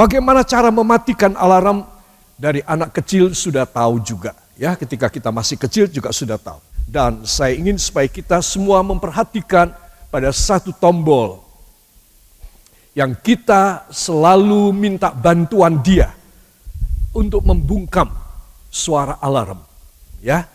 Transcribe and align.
Bagaimana 0.00 0.40
cara 0.48 0.72
mematikan 0.72 1.36
alarm 1.36 1.84
dari 2.40 2.64
anak 2.64 2.96
kecil 2.96 3.36
sudah 3.36 3.68
tahu 3.68 4.00
juga. 4.00 4.32
Ya, 4.56 4.72
ketika 4.72 5.12
kita 5.12 5.28
masih 5.28 5.60
kecil 5.60 5.92
juga 5.92 6.08
sudah 6.08 6.40
tahu. 6.40 6.56
Dan 6.88 7.28
saya 7.28 7.52
ingin 7.52 7.76
supaya 7.76 8.08
kita 8.08 8.40
semua 8.40 8.80
memperhatikan 8.80 9.76
pada 10.08 10.32
satu 10.32 10.72
tombol 10.72 11.44
yang 12.96 13.12
kita 13.12 13.92
selalu 13.92 14.72
minta 14.72 15.12
bantuan 15.12 15.84
dia 15.84 16.16
untuk 17.12 17.44
membungkam 17.44 18.08
suara 18.72 19.20
alarm. 19.20 19.60
Ya, 20.24 20.48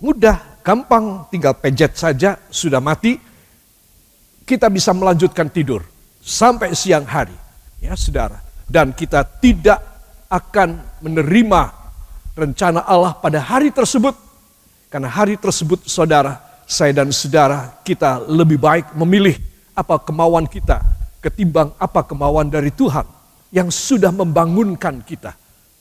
mudah, 0.00 0.64
gampang, 0.64 1.28
tinggal 1.28 1.52
pencet 1.60 1.92
saja 1.92 2.40
sudah 2.48 2.80
mati. 2.80 3.20
Kita 4.48 4.72
bisa 4.72 4.96
melanjutkan 4.96 5.52
tidur 5.52 5.84
sampai 6.24 6.72
siang 6.72 7.04
hari. 7.04 7.36
Ya, 7.84 7.92
saudara 7.92 8.45
dan 8.66 8.90
kita 8.92 9.22
tidak 9.38 9.78
akan 10.26 10.82
menerima 11.02 11.70
rencana 12.34 12.82
Allah 12.82 13.14
pada 13.16 13.38
hari 13.38 13.70
tersebut. 13.70 14.14
Karena 14.90 15.10
hari 15.10 15.34
tersebut 15.38 15.86
saudara, 15.86 16.38
saya 16.66 16.94
dan 16.94 17.10
saudara 17.10 17.78
kita 17.82 18.22
lebih 18.26 18.58
baik 18.58 18.94
memilih 18.94 19.34
apa 19.74 19.98
kemauan 20.02 20.46
kita 20.46 20.96
ketimbang 21.26 21.74
apa 21.74 22.06
kemauan 22.06 22.46
dari 22.46 22.70
Tuhan 22.70 23.02
yang 23.50 23.66
sudah 23.66 24.14
membangunkan 24.14 25.02
kita. 25.02 25.34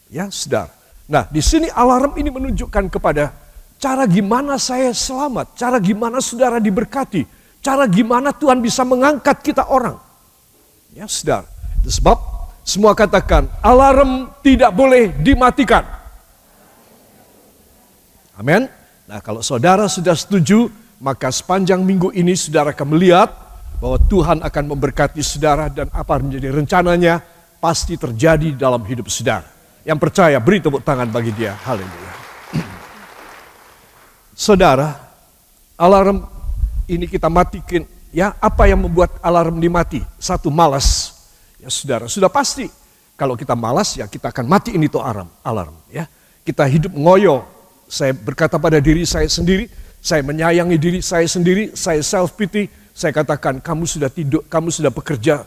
Ya, 0.09 0.29
saudara. 0.33 0.73
Nah, 1.05 1.29
di 1.29 1.37
sini 1.37 1.69
alarm 1.69 2.17
ini 2.17 2.33
menunjukkan 2.33 2.89
kepada 2.89 3.29
cara 3.77 4.09
gimana 4.09 4.57
saya 4.57 4.89
selamat, 4.89 5.53
cara 5.53 5.77
gimana 5.77 6.17
saudara 6.17 6.57
diberkati, 6.57 7.29
cara 7.61 7.85
gimana 7.85 8.33
Tuhan 8.33 8.57
bisa 8.57 8.81
mengangkat 8.81 9.37
kita 9.45 9.69
orang. 9.69 10.01
Ya, 10.97 11.05
saudara. 11.05 11.45
Sebab 11.85 12.34
semua 12.65 12.97
katakan, 12.97 13.45
alarm 13.61 14.33
tidak 14.41 14.73
boleh 14.73 15.13
dimatikan. 15.21 15.85
Amin. 18.33 18.65
Nah 19.05 19.21
kalau 19.21 19.45
saudara 19.45 19.85
sudah 19.85 20.17
setuju, 20.17 20.73
maka 20.97 21.29
sepanjang 21.29 21.85
minggu 21.85 22.09
ini 22.17 22.33
saudara 22.33 22.73
akan 22.73 22.97
melihat 22.97 23.29
bahwa 23.77 24.01
Tuhan 24.09 24.41
akan 24.41 24.63
memberkati 24.65 25.21
saudara 25.21 25.69
dan 25.69 25.93
apa 25.93 26.17
menjadi 26.17 26.49
rencananya 26.57 27.21
pasti 27.61 28.01
terjadi 28.01 28.57
dalam 28.57 28.81
hidup 28.81 29.13
saudara. 29.13 29.45
Yang 29.85 29.99
percaya 30.01 30.41
beri 30.41 30.57
tepuk 30.57 30.81
tangan 30.81 31.05
bagi 31.05 31.29
dia. 31.37 31.53
Haleluya. 31.61 32.13
Saudara, 34.33 34.97
alarm 35.77 36.25
ini 36.89 37.05
kita 37.05 37.29
matikan. 37.29 37.85
Ya, 38.09 38.33
apa 38.41 38.65
yang 38.65 38.81
membuat 38.81 39.13
alarm 39.21 39.61
dimati? 39.61 40.01
Satu 40.17 40.49
malas. 40.49 41.14
Ya 41.65 41.73
saudara, 41.73 42.05
sudah 42.05 42.29
pasti. 42.29 42.69
Kalau 43.17 43.33
kita 43.33 43.57
malas 43.57 43.97
ya 43.97 44.05
kita 44.05 44.29
akan 44.29 44.45
mati 44.45 44.77
ini 44.77 44.85
tuh 44.85 45.01
alarm, 45.01 45.25
alarm 45.41 45.73
ya. 45.89 46.05
Kita 46.45 46.61
hidup 46.69 46.93
ngoyo. 46.93 47.41
Saya 47.89 48.13
berkata 48.13 48.61
pada 48.61 48.77
diri 48.77 49.01
saya 49.01 49.25
sendiri, 49.25 49.65
saya 49.97 50.21
menyayangi 50.21 50.77
diri 50.77 50.99
saya 51.01 51.25
sendiri, 51.25 51.73
saya 51.73 52.05
self 52.05 52.37
pity, 52.37 52.69
saya 52.93 53.09
katakan 53.09 53.57
kamu 53.57 53.89
sudah 53.89 54.13
tidur, 54.13 54.45
kamu 54.45 54.69
sudah 54.69 54.93
bekerja 54.93 55.41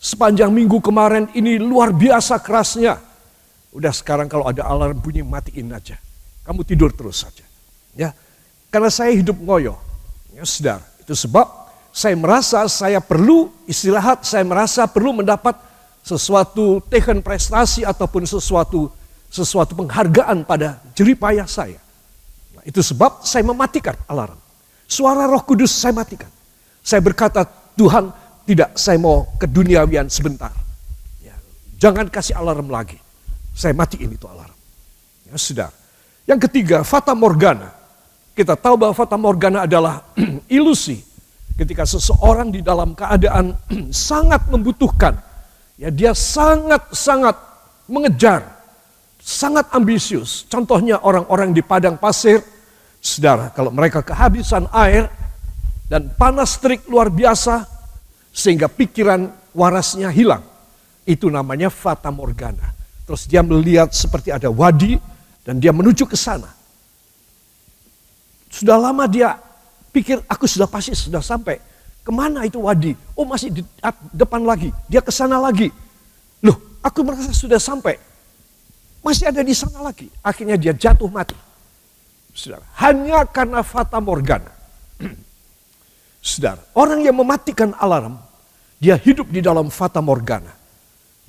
sepanjang 0.00 0.48
minggu 0.48 0.80
kemarin 0.80 1.28
ini 1.36 1.60
luar 1.60 1.92
biasa 1.92 2.40
kerasnya. 2.40 2.96
Udah 3.74 3.92
sekarang 3.92 4.30
kalau 4.30 4.48
ada 4.48 4.64
alarm 4.64 4.96
bunyi 4.96 5.20
matiin 5.20 5.68
aja. 5.74 6.00
Kamu 6.48 6.64
tidur 6.64 6.94
terus 6.96 7.28
saja. 7.28 7.44
Ya. 7.92 8.16
Karena 8.72 8.88
saya 8.88 9.12
hidup 9.12 9.36
ngoyo. 9.36 9.76
Ya, 10.32 10.48
saudara, 10.48 10.80
itu 11.04 11.12
sebab 11.12 11.67
saya 11.98 12.14
merasa 12.14 12.62
saya 12.70 13.02
perlu 13.02 13.50
istirahat, 13.66 14.22
saya 14.22 14.46
merasa 14.46 14.86
perlu 14.86 15.18
mendapat 15.18 15.58
sesuatu 16.06 16.78
teken 16.86 17.18
prestasi 17.18 17.82
ataupun 17.82 18.22
sesuatu 18.22 18.86
sesuatu 19.26 19.74
penghargaan 19.74 20.46
pada 20.46 20.78
jeripayah 20.94 21.50
saya. 21.50 21.82
Nah, 22.54 22.62
itu 22.62 22.78
sebab 22.86 23.26
saya 23.26 23.42
mematikan 23.42 23.98
alarm. 24.06 24.38
Suara 24.86 25.26
roh 25.26 25.42
kudus 25.42 25.74
saya 25.74 25.90
matikan. 25.90 26.30
Saya 26.86 27.02
berkata, 27.02 27.42
Tuhan 27.74 28.14
tidak 28.46 28.78
saya 28.78 28.96
mau 29.02 29.26
ke 29.34 29.50
duniawian 29.50 30.06
sebentar. 30.06 30.54
Ya, 31.18 31.34
jangan 31.82 32.06
kasih 32.06 32.38
alarm 32.38 32.70
lagi. 32.70 32.96
Saya 33.58 33.74
matiin 33.74 34.14
itu 34.14 34.24
alarm. 34.30 34.54
Ya, 35.28 35.34
sudah. 35.34 35.68
Yang 36.30 36.46
ketiga, 36.46 36.86
Fata 36.86 37.10
Morgana. 37.12 37.74
Kita 38.38 38.54
tahu 38.54 38.78
bahwa 38.86 38.94
Fata 38.94 39.18
Morgana 39.18 39.66
adalah 39.66 40.06
ilusi 40.46 41.07
ketika 41.58 41.82
seseorang 41.82 42.54
di 42.54 42.62
dalam 42.62 42.94
keadaan 42.94 43.58
sangat 43.90 44.46
membutuhkan, 44.46 45.18
ya 45.74 45.90
dia 45.90 46.14
sangat-sangat 46.14 47.34
mengejar, 47.90 48.46
sangat 49.18 49.66
ambisius. 49.74 50.46
Contohnya 50.46 51.02
orang-orang 51.02 51.50
di 51.50 51.66
padang 51.66 51.98
pasir, 51.98 52.38
saudara, 53.02 53.50
kalau 53.50 53.74
mereka 53.74 54.06
kehabisan 54.06 54.70
air 54.70 55.10
dan 55.90 56.14
panas 56.14 56.54
terik 56.62 56.86
luar 56.86 57.10
biasa, 57.10 57.66
sehingga 58.30 58.70
pikiran 58.70 59.26
warasnya 59.50 60.14
hilang. 60.14 60.46
Itu 61.02 61.26
namanya 61.26 61.74
fata 61.74 62.14
morgana. 62.14 62.70
Terus 63.08 63.26
dia 63.26 63.42
melihat 63.42 63.90
seperti 63.90 64.30
ada 64.30 64.52
wadi 64.52 65.00
dan 65.42 65.58
dia 65.58 65.72
menuju 65.72 66.04
ke 66.04 66.14
sana. 66.14 66.52
Sudah 68.52 68.76
lama 68.76 69.08
dia 69.08 69.47
pikir 69.90 70.22
aku 70.28 70.44
sudah 70.44 70.68
pasti 70.68 70.92
sudah 70.94 71.20
sampai. 71.20 71.58
Ke 72.04 72.10
mana 72.14 72.48
itu 72.48 72.56
wadi? 72.62 72.96
Oh 73.12 73.28
masih 73.28 73.52
di 73.52 73.62
depan 74.16 74.40
lagi. 74.40 74.72
Dia 74.88 75.04
ke 75.04 75.12
sana 75.12 75.36
lagi. 75.36 75.68
Loh, 76.40 76.56
aku 76.80 77.04
merasa 77.04 77.34
sudah 77.36 77.60
sampai. 77.60 78.00
Masih 79.04 79.28
ada 79.28 79.44
di 79.44 79.52
sana 79.52 79.84
lagi. 79.84 80.08
Akhirnya 80.24 80.56
dia 80.56 80.72
jatuh 80.72 81.08
mati. 81.12 81.36
Saudara, 82.32 82.64
hanya 82.78 83.26
karena 83.26 83.60
fata 83.66 83.98
morgana. 83.98 84.52
Saudara, 86.22 86.62
orang 86.72 87.02
yang 87.02 87.18
mematikan 87.18 87.74
alarm, 87.76 88.16
dia 88.78 88.94
hidup 88.94 89.26
di 89.28 89.42
dalam 89.42 89.74
fata 89.74 89.98
morgana. 89.98 90.54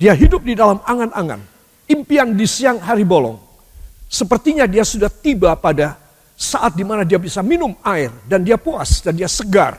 Dia 0.00 0.14
hidup 0.14 0.46
di 0.46 0.54
dalam 0.54 0.80
angan-angan. 0.80 1.42
Impian 1.90 2.38
di 2.38 2.46
siang 2.46 2.78
hari 2.78 3.02
bolong. 3.02 3.36
Sepertinya 4.06 4.64
dia 4.64 4.86
sudah 4.86 5.10
tiba 5.10 5.52
pada 5.58 5.98
saat 6.40 6.72
di 6.72 6.80
mana 6.88 7.04
dia 7.04 7.20
bisa 7.20 7.44
minum 7.44 7.76
air 7.84 8.08
dan 8.24 8.40
dia 8.40 8.56
puas 8.56 9.04
dan 9.04 9.12
dia 9.12 9.28
segar. 9.28 9.76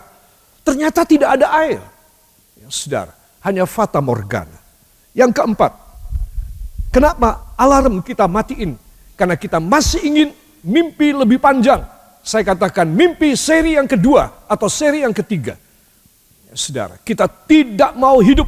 Ternyata 0.61 1.01
tidak 1.09 1.41
ada 1.41 1.49
air. 1.57 1.81
Ya, 2.61 2.69
saudara, 2.69 3.17
hanya 3.41 3.65
fata 3.65 3.97
morgana. 3.97 4.61
Yang 5.17 5.41
keempat, 5.41 5.73
kenapa 6.93 7.57
alarm 7.57 8.05
kita 8.05 8.29
matiin? 8.29 8.77
Karena 9.17 9.33
kita 9.33 9.57
masih 9.57 10.05
ingin 10.05 10.29
mimpi 10.61 11.17
lebih 11.17 11.41
panjang. 11.41 11.81
Saya 12.21 12.45
katakan 12.45 12.85
mimpi 12.85 13.33
seri 13.33 13.73
yang 13.73 13.89
kedua 13.89 14.45
atau 14.45 14.69
seri 14.69 15.01
yang 15.01 15.17
ketiga. 15.17 15.57
Ya, 16.45 16.53
saudara, 16.53 17.01
kita 17.01 17.25
tidak 17.49 17.97
mau 17.97 18.21
hidup. 18.21 18.45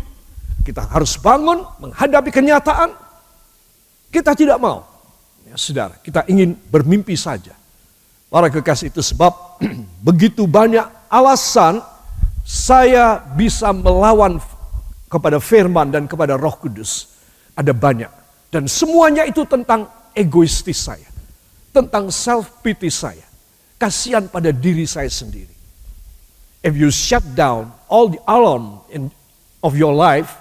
Kita 0.61 0.85
harus 0.85 1.17
bangun 1.17 1.65
menghadapi 1.81 2.29
kenyataan. 2.29 2.93
Kita 4.13 4.37
tidak 4.37 4.61
mau. 4.61 4.85
Ya, 5.49 5.57
saudara, 5.57 5.97
kita 5.97 6.29
ingin 6.29 6.53
bermimpi 6.69 7.17
saja. 7.17 7.62
Para 8.33 8.49
kekasih 8.49 8.89
itu 8.89 9.05
sebab 9.05 9.61
begitu 10.09 10.49
banyak 10.49 10.89
alasan 11.05 11.85
saya 12.41 13.21
bisa 13.37 13.69
melawan 13.69 14.41
kepada 15.05 15.37
firman 15.37 15.93
dan 15.93 16.09
kepada 16.09 16.33
roh 16.33 16.57
kudus. 16.57 17.13
Ada 17.53 17.77
banyak. 17.77 18.09
Dan 18.49 18.65
semuanya 18.65 19.29
itu 19.29 19.45
tentang 19.45 19.85
egoistis 20.17 20.81
saya. 20.81 21.05
Tentang 21.69 22.09
self 22.09 22.65
pity 22.65 22.89
saya. 22.89 23.21
Kasihan 23.77 24.25
pada 24.25 24.49
diri 24.49 24.89
saya 24.89 25.13
sendiri. 25.13 25.53
If 26.65 26.73
you 26.73 26.89
shut 26.89 27.21
down 27.37 27.69
all 27.85 28.09
the 28.09 28.21
alarm 28.25 28.81
in, 28.89 29.13
of 29.61 29.77
your 29.77 29.93
life, 29.93 30.33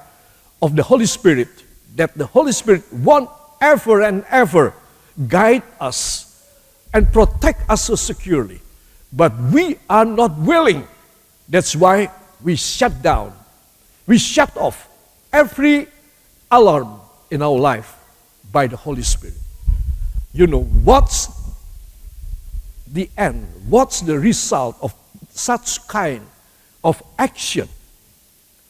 of 0.65 0.81
the 0.81 0.85
Holy 0.87 1.05
Spirit, 1.05 1.53
that 2.01 2.17
the 2.17 2.25
Holy 2.25 2.57
Spirit 2.57 2.89
won't 2.89 3.29
ever 3.61 4.01
and 4.01 4.25
ever 4.33 4.73
guide 5.29 5.67
us 5.77 6.32
and 6.93 7.13
protect 7.13 7.69
us 7.71 7.85
so 7.85 7.95
securely. 7.95 8.61
But 9.13 9.39
we 9.53 9.77
are 9.89 10.05
not 10.05 10.39
willing. 10.39 10.87
That's 11.49 11.77
why 11.77 12.11
we 12.43 12.57
shut 12.57 13.03
down. 13.03 13.33
We 14.07 14.19
shut 14.19 14.57
off 14.57 14.89
every 15.33 15.89
alarm 16.51 17.01
in 17.31 17.43
our 17.43 17.59
life 17.59 17.95
by 18.51 18.67
the 18.67 18.77
Holy 18.77 19.03
Spirit. 19.03 19.37
You 20.33 20.47
know, 20.47 20.63
what's 20.63 21.29
the 22.87 23.09
end? 23.17 23.47
What's 23.69 24.01
the 24.01 24.19
result 24.19 24.77
of 24.83 24.95
such 25.31 25.87
kind 25.89 26.27
of 26.85 27.03
action? 27.19 27.69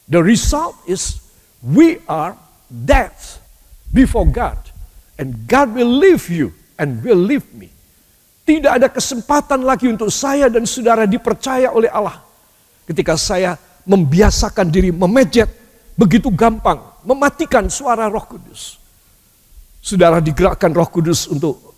The 0.07 0.21
result 0.21 0.75
is 0.87 1.21
we 1.61 1.99
are 2.07 2.37
dead 2.85 3.11
before 3.93 4.25
God, 4.25 4.57
and 5.17 5.47
God 5.47 5.73
will 5.73 5.87
leave 5.87 6.29
you 6.29 6.53
and 6.77 7.03
will 7.03 7.17
leave 7.17 7.53
me. 7.53 7.69
Tidak 8.43 8.71
ada 8.75 8.91
kesempatan 8.91 9.63
lagi 9.63 9.87
untuk 9.87 10.11
saya 10.11 10.51
dan 10.51 10.67
saudara 10.67 11.07
dipercaya 11.07 11.71
oleh 11.71 11.87
Allah. 11.87 12.19
Ketika 12.83 13.15
saya 13.15 13.55
membiasakan 13.87 14.67
diri 14.67 14.91
memejet 14.91 15.47
begitu 15.95 16.27
gampang 16.27 16.79
mematikan 17.07 17.67
suara 17.71 18.11
Roh 18.11 18.25
Kudus. 18.27 18.79
Saudara 19.83 20.23
digerakkan 20.23 20.71
Roh 20.71 20.87
Kudus 20.87 21.27
untuk 21.27 21.75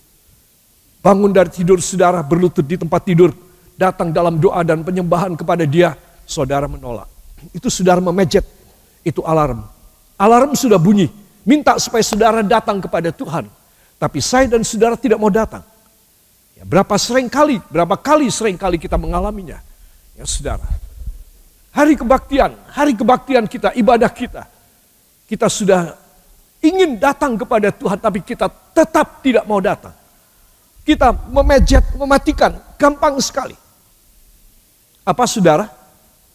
bangun 1.01 1.29
dari 1.29 1.53
tidur 1.53 1.81
saudara 1.81 2.21
berlutut 2.25 2.65
di 2.65 2.77
tempat 2.77 3.01
tidur, 3.05 3.33
datang 3.77 4.09
dalam 4.13 4.41
doa 4.41 4.61
dan 4.61 4.81
penyembahan 4.81 5.37
kepada 5.37 5.65
Dia, 5.65 5.93
saudara 6.25 6.65
menolak. 6.65 7.09
Itu 7.53 7.69
saudara 7.69 8.01
memejet, 8.01 8.45
itu 9.05 9.21
alarm. 9.21 9.65
Alarm 10.17 10.57
sudah 10.57 10.81
bunyi, 10.81 11.09
minta 11.45 11.77
supaya 11.77 12.01
saudara 12.01 12.41
datang 12.41 12.81
kepada 12.81 13.13
Tuhan. 13.13 13.49
Tapi 14.01 14.19
saya 14.21 14.49
dan 14.49 14.65
saudara 14.65 14.97
tidak 14.97 15.17
mau 15.17 15.29
datang. 15.29 15.61
Ya, 16.55 16.63
berapa 16.63 16.95
sering 16.95 17.27
kali, 17.27 17.59
berapa 17.67 17.99
kali 17.99 18.31
sering 18.31 18.55
kali 18.55 18.79
kita 18.79 18.95
mengalaminya. 18.95 19.59
Ya 20.15 20.23
saudara, 20.23 20.63
hari 21.75 21.99
kebaktian, 21.99 22.55
hari 22.71 22.95
kebaktian 22.95 23.43
kita, 23.51 23.75
ibadah 23.75 24.07
kita. 24.07 24.47
Kita 25.27 25.51
sudah 25.51 25.99
ingin 26.63 26.95
datang 26.95 27.35
kepada 27.35 27.75
Tuhan 27.75 27.99
tapi 27.99 28.23
kita 28.23 28.47
tetap 28.71 29.19
tidak 29.19 29.43
mau 29.43 29.59
datang. 29.59 29.91
Kita 30.85 31.11
memejet, 31.27 31.83
mematikan, 31.99 32.55
gampang 32.79 33.19
sekali. 33.19 33.57
Apa 35.03 35.25
saudara? 35.27 35.67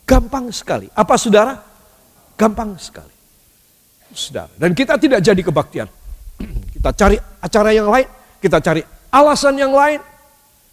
Gampang 0.05 0.51
sekali. 0.51 0.91
Apa 0.93 1.15
saudara? 1.15 1.55
Gampang 2.35 2.75
sekali. 2.77 3.15
Saudara. 4.11 4.51
Dan 4.59 4.75
kita 4.75 4.99
tidak 4.99 5.23
jadi 5.23 5.39
kebaktian. 5.39 5.89
Kita 6.75 6.91
cari 6.97 7.21
acara 7.21 7.71
yang 7.77 7.93
lain, 7.93 8.09
kita 8.41 8.57
cari 8.65 8.81
alasan 9.11 9.59
yang 9.59 9.75
lain. 9.75 10.01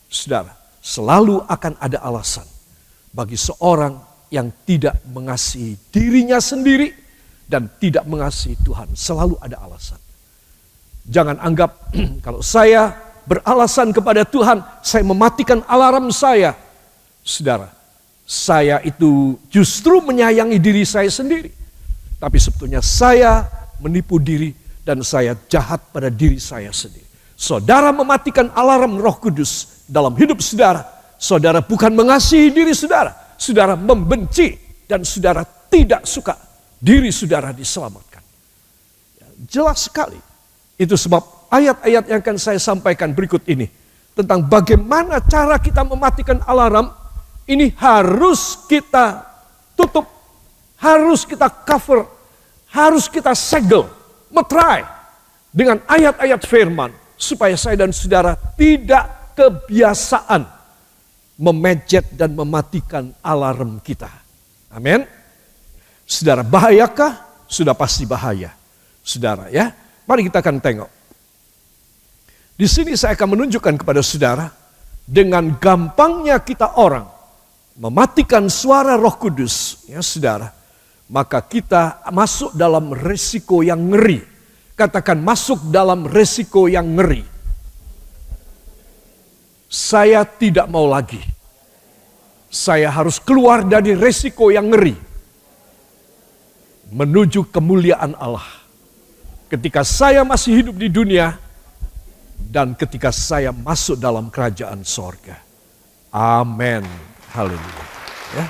Saudara, 0.07 0.55
selalu 0.79 1.43
akan 1.43 1.73
ada 1.81 1.99
alasan 1.99 2.47
bagi 3.11 3.35
seorang 3.35 3.99
yang 4.31 4.53
tidak 4.63 5.01
mengasihi 5.09 5.75
dirinya 5.91 6.39
sendiri 6.39 6.93
dan 7.47 7.67
tidak 7.81 8.07
mengasihi 8.07 8.55
Tuhan. 8.63 8.93
Selalu 8.95 9.35
ada 9.43 9.59
alasan. 9.63 9.99
Jangan 11.07 11.39
anggap 11.39 11.91
kalau 12.25 12.39
saya 12.43 12.95
beralasan 13.27 13.91
kepada 13.91 14.23
Tuhan, 14.23 14.63
saya 14.83 15.03
mematikan 15.03 15.63
alarm 15.67 16.11
saya. 16.11 16.55
Saudara, 17.23 17.71
saya 18.27 18.83
itu 18.83 19.39
justru 19.47 20.03
menyayangi 20.03 20.59
diri 20.59 20.83
saya 20.83 21.07
sendiri. 21.07 21.51
Tapi 22.19 22.37
sebetulnya 22.39 22.83
saya 22.83 23.47
menipu 23.79 24.19
diri 24.19 24.51
dan 24.83 24.99
saya 25.03 25.35
jahat 25.47 25.79
pada 25.95 26.11
diri 26.11 26.39
saya 26.39 26.71
sendiri. 26.75 27.06
Saudara 27.37 27.93
mematikan 27.93 28.49
alarm 28.57 28.97
roh 28.97 29.13
kudus 29.21 29.85
dalam 29.85 30.17
hidup 30.17 30.41
saudara. 30.41 30.81
Saudara 31.21 31.61
bukan 31.61 31.93
mengasihi 31.93 32.49
diri 32.49 32.73
saudara. 32.73 33.13
Saudara 33.37 33.77
membenci 33.77 34.57
dan 34.89 35.05
saudara 35.05 35.45
tidak 35.69 36.09
suka 36.09 36.33
diri 36.81 37.13
saudara 37.13 37.53
diselamatkan. 37.53 38.25
Ya, 39.21 39.27
jelas 39.53 39.85
sekali. 39.85 40.17
Itu 40.81 40.97
sebab 40.97 41.53
ayat-ayat 41.53 42.09
yang 42.09 42.19
akan 42.25 42.37
saya 42.41 42.57
sampaikan 42.57 43.13
berikut 43.13 43.45
ini. 43.45 43.69
Tentang 44.17 44.41
bagaimana 44.41 45.21
cara 45.21 45.61
kita 45.61 45.85
mematikan 45.85 46.41
alarm. 46.41 46.89
Ini 47.45 47.69
harus 47.77 48.65
kita 48.65 49.21
tutup. 49.77 50.09
Harus 50.81 51.21
kita 51.21 51.53
cover. 51.53 52.09
Harus 52.73 53.05
kita 53.05 53.37
segel 53.37 53.85
metrai 54.33 54.83
dengan 55.53 55.79
ayat-ayat 55.85 56.41
firman 56.43 57.06
supaya 57.17 57.57
saya 57.57 57.83
dan 57.83 57.91
saudara 57.91 58.37
tidak 58.55 59.33
kebiasaan 59.33 60.45
memejet 61.37 62.13
dan 62.13 62.33
mematikan 62.33 63.13
alarm 63.25 63.81
kita. 63.81 64.09
Amin. 64.73 65.05
Saudara, 66.07 66.45
bahayakah? 66.45 67.45
Sudah 67.49 67.73
pasti 67.73 68.07
bahaya. 68.07 68.53
Saudara 69.01 69.51
ya, 69.51 69.73
mari 70.07 70.23
kita 70.29 70.39
akan 70.39 70.57
tengok. 70.61 70.89
Di 72.57 72.65
sini 72.65 72.97
saya 72.97 73.13
akan 73.13 73.37
menunjukkan 73.37 73.75
kepada 73.81 74.01
saudara 74.01 74.49
dengan 75.05 75.55
gampangnya 75.61 76.41
kita 76.41 76.79
orang 76.81 77.05
mematikan 77.77 78.49
suara 78.49 78.97
Roh 78.97 79.13
Kudus, 79.15 79.85
ya 79.85 80.01
saudara 80.01 80.57
maka 81.07 81.39
kita 81.39 82.03
masuk 82.11 82.55
dalam 82.55 82.91
resiko 82.91 83.63
yang 83.63 83.79
ngeri. 83.91 84.36
Katakan 84.77 85.17
masuk 85.17 85.73
dalam 85.73 86.05
resiko 86.05 86.69
yang 86.69 86.93
ngeri. 86.93 87.25
Saya 89.67 90.21
tidak 90.23 90.69
mau 90.69 90.85
lagi. 90.85 91.19
Saya 92.47 92.93
harus 92.93 93.17
keluar 93.17 93.65
dari 93.65 93.97
resiko 93.97 94.53
yang 94.53 94.69
ngeri. 94.69 94.93
Menuju 96.93 97.49
kemuliaan 97.49 98.13
Allah. 98.21 98.45
Ketika 99.49 99.81
saya 99.81 100.21
masih 100.21 100.61
hidup 100.63 100.75
di 100.77 100.87
dunia, 100.87 101.35
dan 102.47 102.77
ketika 102.77 103.09
saya 103.09 103.51
masuk 103.51 103.99
dalam 103.99 104.29
kerajaan 104.29 104.85
sorga. 104.85 105.41
Amin. 106.13 106.85
Haleluya. 107.35 107.85
Ya. 108.37 108.45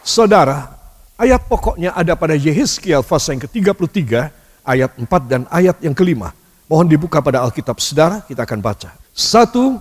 Saudara, 0.00 0.79
ayat 1.20 1.44
pokoknya 1.44 1.92
ada 1.92 2.16
pada 2.16 2.32
Yehezkiel 2.32 3.04
pasal 3.04 3.36
yang 3.36 3.44
ke-33, 3.44 4.32
ayat 4.64 4.90
4 4.96 5.04
dan 5.28 5.42
ayat 5.52 5.76
yang 5.84 5.92
kelima. 5.92 6.32
Mohon 6.64 6.88
dibuka 6.88 7.20
pada 7.20 7.44
Alkitab 7.44 7.76
saudara, 7.76 8.24
kita 8.24 8.48
akan 8.48 8.60
baca. 8.64 8.96
Satu, 9.12 9.76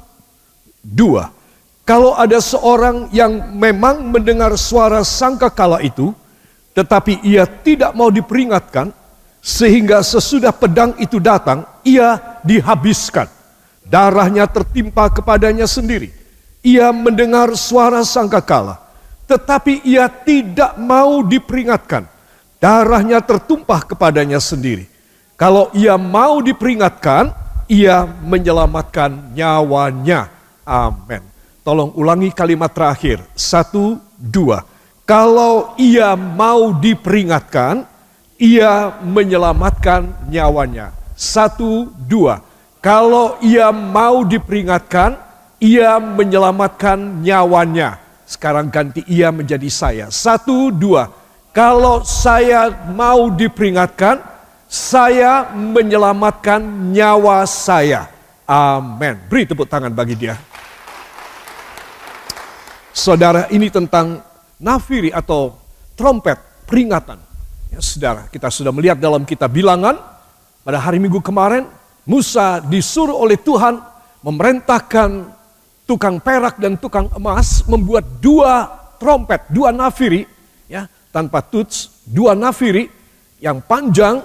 dua. 0.84 1.32
Kalau 1.88 2.14
ada 2.14 2.38
seorang 2.44 3.08
yang 3.16 3.56
memang 3.56 4.04
mendengar 4.12 4.52
suara 4.60 5.02
sangkakala 5.08 5.80
itu, 5.80 6.12
tetapi 6.76 7.24
ia 7.24 7.48
tidak 7.48 7.96
mau 7.96 8.12
diperingatkan, 8.12 8.92
sehingga 9.40 10.04
sesudah 10.04 10.52
pedang 10.52 10.94
itu 11.00 11.18
datang, 11.18 11.64
ia 11.88 12.20
dihabiskan. 12.44 13.32
Darahnya 13.88 14.46
tertimpa 14.46 15.10
kepadanya 15.10 15.66
sendiri. 15.66 16.14
Ia 16.62 16.92
mendengar 16.94 17.56
suara 17.58 18.06
sangkakala 18.06 18.89
tetapi 19.30 19.86
ia 19.86 20.10
tidak 20.10 20.74
mau 20.82 21.22
diperingatkan. 21.22 22.10
Darahnya 22.58 23.22
tertumpah 23.22 23.86
kepadanya 23.86 24.42
sendiri. 24.42 24.90
Kalau 25.38 25.70
ia 25.72 25.96
mau 25.96 26.42
diperingatkan, 26.42 27.32
ia 27.70 28.04
menyelamatkan 28.04 29.32
nyawanya. 29.38 30.28
Amin. 30.66 31.24
Tolong 31.64 31.94
ulangi 31.94 32.34
kalimat 32.34 32.74
terakhir. 32.74 33.22
Satu, 33.38 34.02
dua. 34.18 34.66
Kalau 35.06 35.78
ia 35.80 36.18
mau 36.18 36.76
diperingatkan, 36.76 37.86
ia 38.36 38.98
menyelamatkan 39.06 40.10
nyawanya. 40.28 40.92
Satu, 41.14 41.88
dua. 41.96 42.42
Kalau 42.82 43.38
ia 43.40 43.70
mau 43.70 44.26
diperingatkan, 44.26 45.16
ia 45.62 46.02
menyelamatkan 46.02 47.22
nyawanya. 47.22 48.09
Sekarang 48.30 48.70
ganti 48.70 49.02
ia 49.10 49.34
menjadi 49.34 49.66
saya. 49.74 50.06
Satu, 50.14 50.70
dua. 50.70 51.10
Kalau 51.50 52.06
saya 52.06 52.70
mau 52.94 53.34
diperingatkan, 53.34 54.22
saya 54.70 55.50
menyelamatkan 55.58 56.62
nyawa 56.94 57.42
saya. 57.50 58.06
Amin. 58.46 59.18
Beri 59.26 59.50
tepuk 59.50 59.66
tangan 59.66 59.90
bagi 59.90 60.14
dia. 60.14 60.38
Saudara, 62.94 63.50
ini 63.50 63.74
tentang 63.74 64.22
nafiri 64.62 65.10
atau 65.10 65.58
trompet 65.98 66.38
peringatan. 66.70 67.18
Ya, 67.74 67.82
saudara, 67.82 68.30
kita 68.30 68.54
sudah 68.54 68.70
melihat 68.70 69.02
dalam 69.02 69.26
kitab 69.26 69.50
bilangan 69.50 69.98
pada 70.62 70.78
hari 70.78 71.02
Minggu 71.02 71.18
kemarin, 71.26 71.66
Musa 72.06 72.62
disuruh 72.62 73.18
oleh 73.18 73.42
Tuhan 73.42 73.82
memerintahkan 74.22 75.39
tukang 75.90 76.22
perak 76.22 76.62
dan 76.62 76.78
tukang 76.78 77.10
emas 77.18 77.66
membuat 77.66 78.22
dua 78.22 78.70
trompet, 79.02 79.50
dua 79.50 79.74
nafiri, 79.74 80.22
ya 80.70 80.86
tanpa 81.10 81.42
tuts, 81.42 82.06
dua 82.06 82.38
nafiri 82.38 82.86
yang 83.42 83.58
panjang 83.66 84.22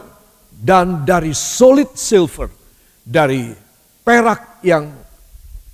dan 0.52 1.08
dari 1.08 1.32
solid 1.32 1.96
silver, 1.96 2.52
dari 3.00 3.48
perak 4.04 4.60
yang 4.60 4.92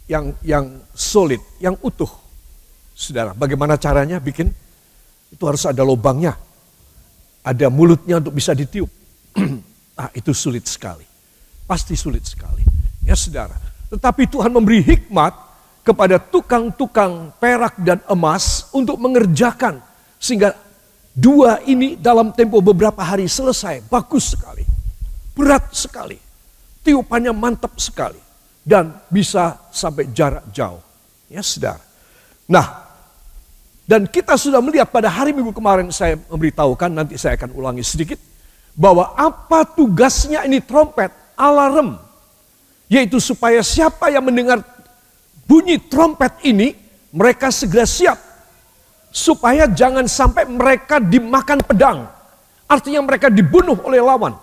yang 0.06 0.30
yang 0.46 0.78
solid, 0.94 1.42
yang 1.58 1.74
utuh. 1.82 2.10
Saudara, 2.94 3.34
bagaimana 3.34 3.74
caranya 3.74 4.22
bikin? 4.22 4.46
Itu 5.34 5.42
harus 5.50 5.66
ada 5.66 5.82
lubangnya. 5.82 6.38
Ada 7.42 7.66
mulutnya 7.66 8.22
untuk 8.22 8.36
bisa 8.36 8.54
ditiup. 8.54 8.86
ah, 10.00 10.12
itu 10.14 10.30
sulit 10.36 10.70
sekali. 10.70 11.02
Pasti 11.66 11.98
sulit 11.98 12.22
sekali. 12.28 12.62
Ya 13.02 13.16
saudara. 13.18 13.56
Tetapi 13.88 14.28
Tuhan 14.28 14.52
memberi 14.52 14.84
hikmat 14.84 15.49
kepada 15.90 16.22
tukang-tukang 16.22 17.34
perak 17.42 17.74
dan 17.82 17.98
emas 18.06 18.70
untuk 18.70 18.94
mengerjakan 19.02 19.82
sehingga 20.22 20.54
dua 21.10 21.58
ini 21.66 21.98
dalam 21.98 22.30
tempo 22.30 22.62
beberapa 22.62 23.02
hari 23.02 23.26
selesai. 23.26 23.90
Bagus 23.90 24.38
sekali. 24.38 24.62
Berat 25.34 25.74
sekali. 25.74 26.14
Tiupannya 26.86 27.34
mantap 27.34 27.74
sekali 27.82 28.22
dan 28.62 28.94
bisa 29.10 29.58
sampai 29.74 30.14
jarak 30.14 30.46
jauh. 30.54 30.78
Ya, 31.26 31.42
Saudara. 31.42 31.82
Nah, 32.46 32.90
Dan 33.90 34.06
kita 34.06 34.38
sudah 34.38 34.62
melihat 34.62 34.86
pada 34.86 35.10
hari 35.10 35.34
minggu 35.34 35.50
kemarin 35.50 35.90
saya 35.90 36.14
memberitahukan, 36.30 36.94
nanti 36.94 37.18
saya 37.18 37.34
akan 37.34 37.50
ulangi 37.58 37.82
sedikit. 37.82 38.22
Bahwa 38.78 39.18
apa 39.18 39.66
tugasnya 39.66 40.46
ini 40.46 40.62
trompet, 40.62 41.10
alarm. 41.34 41.98
Yaitu 42.86 43.18
supaya 43.18 43.58
siapa 43.66 44.14
yang 44.14 44.22
mendengar 44.22 44.62
bunyi 45.50 45.82
trompet 45.82 46.38
ini, 46.46 46.70
mereka 47.10 47.50
segera 47.50 47.82
siap. 47.82 48.18
Supaya 49.10 49.66
jangan 49.66 50.06
sampai 50.06 50.46
mereka 50.46 51.02
dimakan 51.02 51.58
pedang. 51.66 52.06
Artinya 52.70 53.02
mereka 53.02 53.26
dibunuh 53.26 53.74
oleh 53.82 53.98
lawan. 53.98 54.38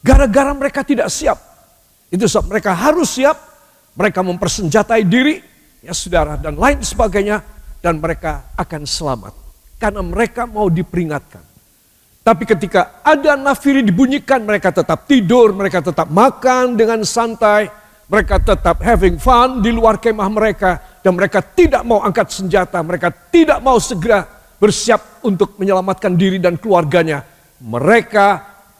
Gara-gara 0.00 0.56
mereka 0.56 0.80
tidak 0.80 1.12
siap. 1.12 1.36
Itu 2.08 2.24
sebab 2.24 2.56
mereka 2.56 2.72
harus 2.72 3.12
siap. 3.12 3.36
Mereka 3.92 4.24
mempersenjatai 4.24 5.04
diri. 5.04 5.36
Ya 5.84 5.92
saudara 5.92 6.40
dan 6.40 6.56
lain 6.56 6.80
sebagainya 6.80 7.44
dan 7.84 8.00
mereka 8.00 8.48
akan 8.56 8.88
selamat. 8.88 9.36
Karena 9.76 10.00
mereka 10.00 10.48
mau 10.48 10.72
diperingatkan. 10.72 11.44
Tapi 12.24 12.44
ketika 12.44 13.04
ada 13.04 13.36
nafiri 13.36 13.80
dibunyikan, 13.80 14.44
mereka 14.44 14.72
tetap 14.72 15.08
tidur, 15.08 15.52
mereka 15.56 15.80
tetap 15.80 16.12
makan 16.12 16.76
dengan 16.76 17.00
santai, 17.00 17.72
mereka 18.08 18.40
tetap 18.40 18.80
having 18.80 19.20
fun 19.20 19.60
di 19.60 19.68
luar 19.68 20.00
kemah 20.00 20.28
mereka, 20.32 21.00
dan 21.04 21.12
mereka 21.14 21.44
tidak 21.44 21.84
mau 21.84 22.00
angkat 22.00 22.32
senjata, 22.32 22.80
mereka 22.80 23.12
tidak 23.12 23.60
mau 23.60 23.76
segera 23.76 24.24
bersiap 24.58 25.22
untuk 25.22 25.54
menyelamatkan 25.60 26.16
diri 26.16 26.40
dan 26.40 26.56
keluarganya. 26.56 27.22
Mereka 27.62 28.26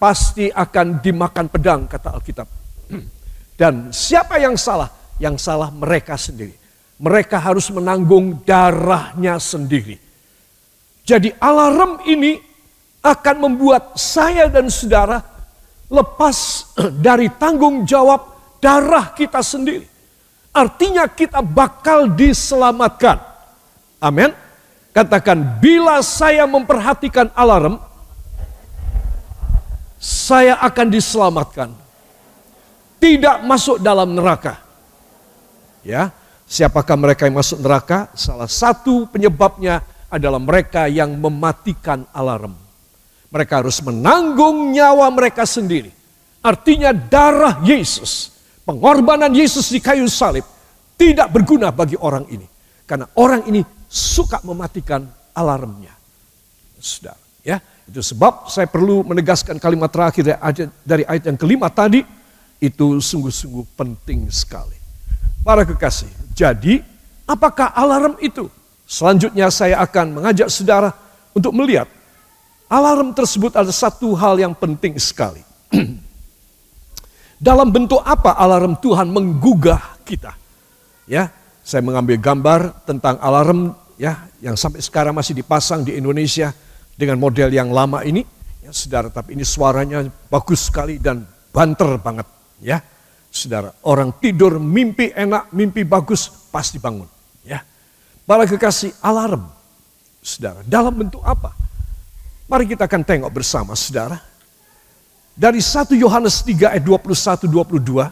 pasti 0.00 0.48
akan 0.48 1.04
dimakan 1.04 1.46
pedang, 1.52 1.84
kata 1.86 2.08
Alkitab. 2.14 2.48
Dan 3.60 3.90
siapa 3.90 4.38
yang 4.38 4.54
salah? 4.54 4.86
Yang 5.18 5.42
salah 5.42 5.66
mereka 5.74 6.14
sendiri 6.14 6.68
mereka 6.98 7.38
harus 7.38 7.70
menanggung 7.70 8.42
darahnya 8.42 9.38
sendiri. 9.38 9.96
Jadi 11.06 11.32
alarm 11.38 12.04
ini 12.04 12.36
akan 13.00 13.36
membuat 13.38 13.96
saya 13.96 14.50
dan 14.50 14.68
saudara 14.68 15.22
lepas 15.88 16.68
dari 17.06 17.30
tanggung 17.38 17.86
jawab 17.86 18.37
darah 18.58 19.14
kita 19.14 19.42
sendiri. 19.42 19.86
Artinya 20.52 21.06
kita 21.06 21.42
bakal 21.42 22.10
diselamatkan. 22.10 23.22
Amin. 24.02 24.34
Katakan, 24.90 25.62
bila 25.62 26.02
saya 26.02 26.42
memperhatikan 26.46 27.30
alarm, 27.38 27.78
saya 30.02 30.58
akan 30.58 30.86
diselamatkan. 30.90 31.70
Tidak 32.98 33.46
masuk 33.46 33.78
dalam 33.78 34.10
neraka. 34.10 34.58
Ya, 35.86 36.10
Siapakah 36.48 36.96
mereka 36.96 37.28
yang 37.28 37.36
masuk 37.36 37.60
neraka? 37.60 38.08
Salah 38.16 38.48
satu 38.48 39.04
penyebabnya 39.12 39.84
adalah 40.08 40.40
mereka 40.40 40.88
yang 40.88 41.12
mematikan 41.20 42.08
alarm. 42.16 42.56
Mereka 43.28 43.60
harus 43.60 43.84
menanggung 43.84 44.72
nyawa 44.72 45.12
mereka 45.12 45.44
sendiri. 45.44 45.92
Artinya 46.40 46.96
darah 46.96 47.60
Yesus, 47.60 48.32
pengorbanan 48.68 49.32
Yesus 49.32 49.72
di 49.72 49.80
kayu 49.80 50.04
salib 50.12 50.44
tidak 51.00 51.32
berguna 51.32 51.72
bagi 51.72 51.96
orang 51.96 52.28
ini. 52.28 52.44
Karena 52.84 53.08
orang 53.16 53.48
ini 53.48 53.64
suka 53.88 54.44
mematikan 54.44 55.08
alarmnya. 55.32 55.96
Sudah, 56.76 57.16
ya. 57.40 57.56
Itu 57.88 58.04
sebab 58.04 58.52
saya 58.52 58.68
perlu 58.68 59.00
menegaskan 59.00 59.56
kalimat 59.56 59.88
terakhir 59.88 60.20
dari 60.20 60.36
ayat, 60.36 60.68
dari 60.84 61.04
ayat 61.08 61.24
yang 61.32 61.38
kelima 61.40 61.72
tadi. 61.72 62.04
Itu 62.60 63.00
sungguh-sungguh 63.00 63.78
penting 63.78 64.28
sekali. 64.28 64.76
Para 65.46 65.64
kekasih, 65.64 66.10
jadi 66.34 66.82
apakah 67.24 67.72
alarm 67.72 68.18
itu? 68.20 68.50
Selanjutnya 68.84 69.48
saya 69.48 69.78
akan 69.80 70.20
mengajak 70.20 70.50
saudara 70.50 70.90
untuk 71.32 71.54
melihat 71.54 71.86
alarm 72.66 73.14
tersebut 73.14 73.54
ada 73.54 73.70
satu 73.70 74.12
hal 74.12 74.36
yang 74.36 74.52
penting 74.52 74.98
sekali. 74.98 75.40
Dalam 77.38 77.70
bentuk 77.70 78.02
apa 78.02 78.34
alarm 78.34 78.74
Tuhan 78.82 79.06
menggugah 79.14 80.02
kita? 80.02 80.34
Ya, 81.06 81.30
saya 81.62 81.86
mengambil 81.86 82.18
gambar 82.18 82.82
tentang 82.82 83.14
alarm 83.22 83.78
ya 83.94 84.26
yang 84.42 84.58
sampai 84.58 84.82
sekarang 84.82 85.14
masih 85.14 85.38
dipasang 85.38 85.86
di 85.86 85.94
Indonesia 85.94 86.50
dengan 86.98 87.22
model 87.22 87.54
yang 87.54 87.70
lama 87.70 88.02
ini. 88.02 88.26
Ya, 88.66 88.74
saudara, 88.74 89.06
tapi 89.06 89.38
ini 89.38 89.46
suaranya 89.46 90.02
bagus 90.26 90.66
sekali 90.66 90.98
dan 90.98 91.22
banter 91.54 91.94
banget, 92.02 92.26
ya. 92.58 92.82
Saudara, 93.30 93.70
orang 93.86 94.18
tidur 94.18 94.58
mimpi 94.58 95.14
enak, 95.14 95.54
mimpi 95.54 95.86
bagus, 95.86 96.26
pasti 96.50 96.82
bangun. 96.82 97.06
Ya. 97.46 97.62
Para 98.26 98.50
kekasih 98.50 98.98
alarm. 98.98 99.46
Saudara, 100.18 100.66
dalam 100.66 100.90
bentuk 100.90 101.22
apa? 101.22 101.54
Mari 102.48 102.66
kita 102.66 102.88
akan 102.88 103.02
tengok 103.04 103.30
bersama 103.30 103.76
saudara. 103.78 104.18
Dari 105.38 105.62
1 105.62 105.94
Yohanes 105.94 106.42
3 106.42 106.74
ayat 106.74 106.82
21 106.82 107.46
22, 107.46 108.10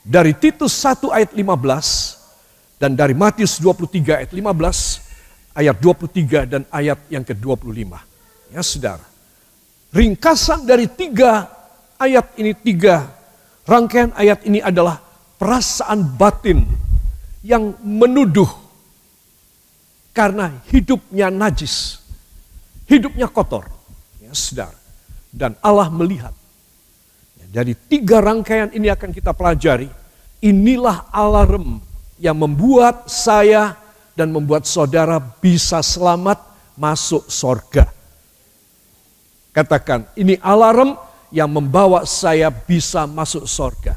dari 0.00 0.32
Titus 0.32 0.72
1 0.80 1.12
ayat 1.12 1.36
15 1.36 2.80
dan 2.80 2.96
dari 2.96 3.12
Matius 3.12 3.60
23 3.60 4.24
ayat 4.24 4.32
15, 4.32 5.52
ayat 5.52 5.76
23 5.76 6.48
dan 6.48 6.62
ayat 6.72 6.96
yang 7.12 7.20
ke-25. 7.20 7.92
Ya 8.48 8.64
Saudara. 8.64 9.04
Ringkasan 9.92 10.64
dari 10.64 10.88
tiga 10.88 11.52
ayat 12.00 12.32
ini 12.40 12.56
tiga 12.56 13.18
Rangkaian 13.68 14.16
ayat 14.16 14.48
ini 14.48 14.64
adalah 14.64 14.96
perasaan 15.36 16.16
batin 16.16 16.64
yang 17.44 17.76
menuduh 17.84 18.48
karena 20.16 20.64
hidupnya 20.72 21.28
najis, 21.28 22.00
hidupnya 22.88 23.28
kotor. 23.28 23.68
Ya, 24.24 24.32
sedar. 24.32 24.72
Dan 25.28 25.52
Allah 25.60 25.92
melihat. 25.92 26.37
Dari 27.48 27.72
tiga 27.72 28.20
rangkaian 28.20 28.68
ini 28.76 28.92
akan 28.92 29.08
kita 29.08 29.32
pelajari. 29.32 29.88
Inilah 30.44 31.08
alarm 31.08 31.80
yang 32.20 32.36
membuat 32.36 33.08
saya 33.08 33.74
dan 34.12 34.28
membuat 34.28 34.68
saudara 34.68 35.16
bisa 35.16 35.80
selamat 35.80 36.44
masuk 36.76 37.24
sorga. 37.32 37.88
Katakan, 39.56 40.04
ini 40.14 40.36
alarm 40.44 40.94
yang 41.32 41.48
membawa 41.48 42.04
saya 42.04 42.52
bisa 42.52 43.08
masuk 43.08 43.48
sorga. 43.48 43.96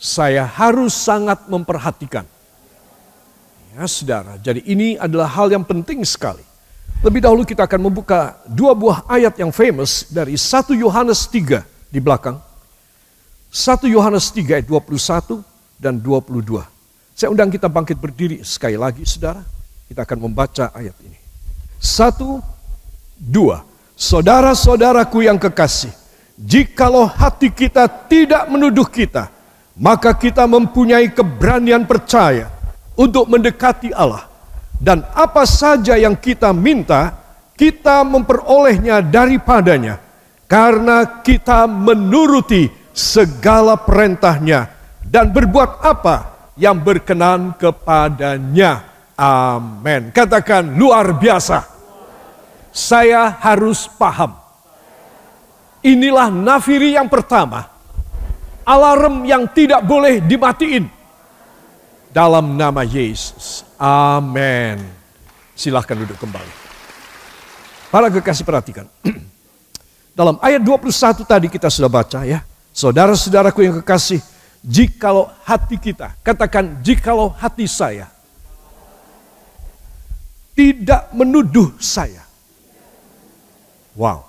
Saya 0.00 0.48
harus 0.48 0.96
sangat 0.96 1.44
memperhatikan. 1.50 2.24
Ya 3.76 3.84
saudara, 3.84 4.40
jadi 4.40 4.64
ini 4.64 4.96
adalah 4.96 5.28
hal 5.28 5.52
yang 5.52 5.62
penting 5.62 6.02
sekali. 6.08 6.47
Lebih 6.98 7.22
dahulu 7.22 7.46
kita 7.46 7.62
akan 7.62 7.86
membuka 7.86 8.42
dua 8.50 8.74
buah 8.74 9.06
ayat 9.06 9.38
yang 9.38 9.54
famous 9.54 10.10
dari 10.10 10.34
1 10.34 10.74
Yohanes 10.74 11.30
3 11.30 11.62
di 11.94 12.02
belakang. 12.02 12.42
1 13.54 13.86
Yohanes 13.86 14.34
3 14.34 14.58
ayat 14.58 14.66
21 14.66 15.46
dan 15.78 16.02
22. 16.02 16.66
Saya 17.14 17.30
undang 17.30 17.54
kita 17.54 17.70
bangkit 17.70 17.98
berdiri 18.02 18.42
sekali 18.42 18.74
lagi 18.74 19.06
saudara. 19.06 19.46
Kita 19.86 20.02
akan 20.02 20.18
membaca 20.26 20.74
ayat 20.74 20.94
ini. 21.06 21.18
Satu, 21.78 22.42
dua. 23.16 23.62
Saudara-saudaraku 23.98 25.26
yang 25.26 25.38
kekasih, 25.38 25.90
jikalau 26.38 27.06
hati 27.06 27.50
kita 27.50 27.86
tidak 28.06 28.46
menuduh 28.46 28.86
kita, 28.86 29.30
maka 29.74 30.14
kita 30.14 30.46
mempunyai 30.46 31.10
keberanian 31.10 31.82
percaya 31.86 32.50
untuk 32.94 33.26
mendekati 33.26 33.90
Allah. 33.94 34.27
Dan 34.78 35.02
apa 35.10 35.42
saja 35.42 35.98
yang 35.98 36.14
kita 36.14 36.54
minta, 36.54 37.14
kita 37.58 38.06
memperolehnya 38.06 39.02
daripadanya. 39.02 39.98
Karena 40.48 41.20
kita 41.20 41.68
menuruti 41.68 42.70
segala 42.94 43.76
perintahnya 43.76 44.70
dan 45.04 45.28
berbuat 45.28 45.84
apa 45.84 46.16
yang 46.56 46.80
berkenan 46.80 47.52
kepadanya. 47.58 48.86
Amin. 49.18 50.08
Katakan 50.14 50.78
luar 50.78 51.12
biasa 51.20 51.78
saya 52.72 53.34
harus 53.42 53.90
paham. 53.90 54.38
Inilah 55.82 56.30
nafiri 56.30 56.94
yang 56.94 57.10
pertama. 57.10 57.66
Alarm 58.62 59.24
yang 59.24 59.48
tidak 59.50 59.82
boleh 59.82 60.22
dimatiin. 60.22 60.86
Dalam 62.12 62.56
nama 62.56 62.82
Yesus. 62.86 63.67
Amin. 63.78 64.82
Silahkan 65.54 65.94
duduk 65.94 66.18
kembali. 66.18 66.52
Para 67.88 68.10
kekasih 68.12 68.44
perhatikan. 68.44 68.86
Dalam 70.18 70.36
ayat 70.42 70.60
21 70.60 71.22
tadi 71.24 71.46
kita 71.46 71.70
sudah 71.70 71.88
baca 71.88 72.26
ya. 72.26 72.42
Saudara-saudaraku 72.74 73.64
yang 73.64 73.78
kekasih. 73.80 74.20
Jikalau 74.60 75.30
hati 75.46 75.78
kita. 75.78 76.18
Katakan 76.20 76.82
jikalau 76.82 77.30
hati 77.30 77.70
saya. 77.70 78.10
Tidak 80.58 81.14
menuduh 81.14 81.78
saya 81.78 82.28
Wow, 83.98 84.22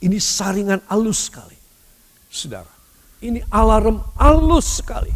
ini 0.00 0.16
saringan 0.16 0.80
halus 0.88 1.28
sekali. 1.28 1.52
Saudara, 2.32 2.72
ini 3.20 3.44
alarm 3.52 4.00
halus 4.16 4.80
sekali. 4.80 5.12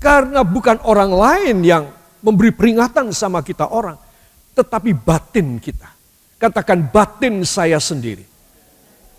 Karena 0.00 0.40
bukan 0.40 0.80
orang 0.88 1.12
lain 1.12 1.56
yang 1.60 1.84
memberi 2.24 2.48
peringatan 2.56 3.12
sama 3.12 3.44
kita 3.44 3.68
orang, 3.68 4.00
tetapi 4.56 4.96
batin 4.96 5.60
kita. 5.60 5.92
Katakan 6.40 6.88
batin 6.88 7.44
saya 7.44 7.76
sendiri 7.76 8.24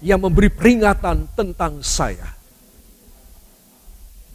yang 0.02 0.18
memberi 0.18 0.50
peringatan 0.50 1.30
tentang 1.38 1.86
saya. 1.86 2.34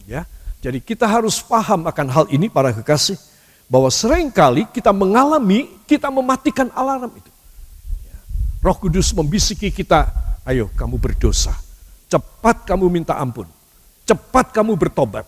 Ya, 0.07 0.27
jadi 0.63 0.79
kita 0.79 1.07
harus 1.07 1.43
paham 1.43 1.87
akan 1.87 2.07
hal 2.11 2.27
ini 2.31 2.47
para 2.47 2.71
kekasih 2.71 3.19
bahwa 3.71 3.91
sering 3.91 4.31
kali 4.31 4.67
kita 4.71 4.91
mengalami 4.91 5.71
kita 5.87 6.11
mematikan 6.11 6.71
alarm 6.75 7.11
itu. 7.15 7.31
Ya. 8.07 8.19
Roh 8.63 8.77
Kudus 8.79 9.15
membisiki 9.15 9.71
kita, 9.71 10.11
ayo 10.47 10.71
kamu 10.75 10.99
berdosa. 10.99 11.55
Cepat 12.11 12.67
kamu 12.67 12.91
minta 12.91 13.15
ampun. 13.15 13.47
Cepat 14.03 14.51
kamu 14.51 14.75
bertobat. 14.75 15.27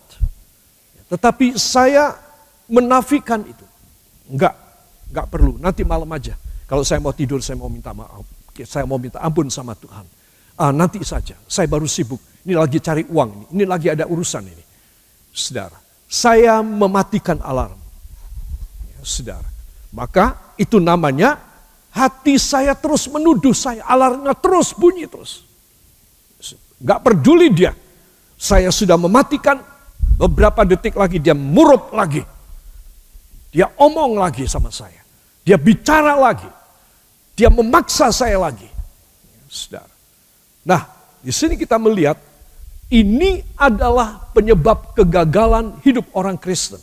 Tetapi 1.07 1.55
saya 1.55 2.22
menafikan 2.73 3.45
itu. 3.45 3.65
Enggak, 4.33 4.57
enggak 5.13 5.25
perlu. 5.29 5.61
Nanti 5.61 5.85
malam 5.85 6.09
aja. 6.09 6.33
Kalau 6.65 6.81
saya 6.81 6.97
mau 6.97 7.13
tidur, 7.13 7.37
saya 7.45 7.61
mau 7.61 7.69
minta 7.69 7.93
maaf. 7.93 8.25
Saya 8.65 8.89
mau 8.89 8.97
minta 8.97 9.21
ampun 9.21 9.45
sama 9.53 9.77
Tuhan. 9.77 10.05
Ah, 10.57 10.69
nanti 10.69 11.01
saja, 11.01 11.33
saya 11.49 11.65
baru 11.65 11.89
sibuk. 11.89 12.21
Ini 12.45 12.53
lagi 12.53 12.77
cari 12.77 13.01
uang, 13.09 13.49
ini, 13.53 13.61
ini 13.61 13.63
lagi 13.65 13.89
ada 13.89 14.05
urusan 14.05 14.45
ini. 14.45 14.63
Saudara, 15.33 15.73
saya 16.05 16.61
mematikan 16.61 17.41
alarm. 17.41 17.77
Ya, 18.93 19.01
saudara, 19.01 19.49
maka 19.89 20.53
itu 20.61 20.77
namanya 20.77 21.41
hati 21.89 22.37
saya 22.37 22.77
terus 22.77 23.09
menuduh 23.09 23.57
saya, 23.57 23.81
alarmnya 23.89 24.37
terus 24.37 24.77
bunyi 24.77 25.09
terus. 25.09 25.41
Gak 26.83 26.99
peduli 27.01 27.49
dia. 27.49 27.73
Saya 28.37 28.69
sudah 28.69 28.99
mematikan, 28.99 29.57
beberapa 30.19 30.61
detik 30.67 30.93
lagi 30.93 31.17
dia 31.17 31.33
murup 31.33 31.95
lagi. 31.95 32.21
Dia 33.53 33.69
omong 33.77 34.17
lagi 34.17 34.49
sama 34.49 34.73
saya. 34.73 35.05
Dia 35.45 35.61
bicara 35.61 36.17
lagi. 36.17 36.49
Dia 37.37 37.53
memaksa 37.53 38.09
saya 38.09 38.41
lagi. 38.41 38.65
Saudara. 39.45 39.93
Nah, 40.65 40.89
di 41.21 41.29
sini 41.29 41.53
kita 41.53 41.77
melihat 41.77 42.17
ini 42.89 43.45
adalah 43.53 44.33
penyebab 44.33 44.97
kegagalan 44.97 45.77
hidup 45.85 46.09
orang 46.17 46.33
Kristen. 46.33 46.81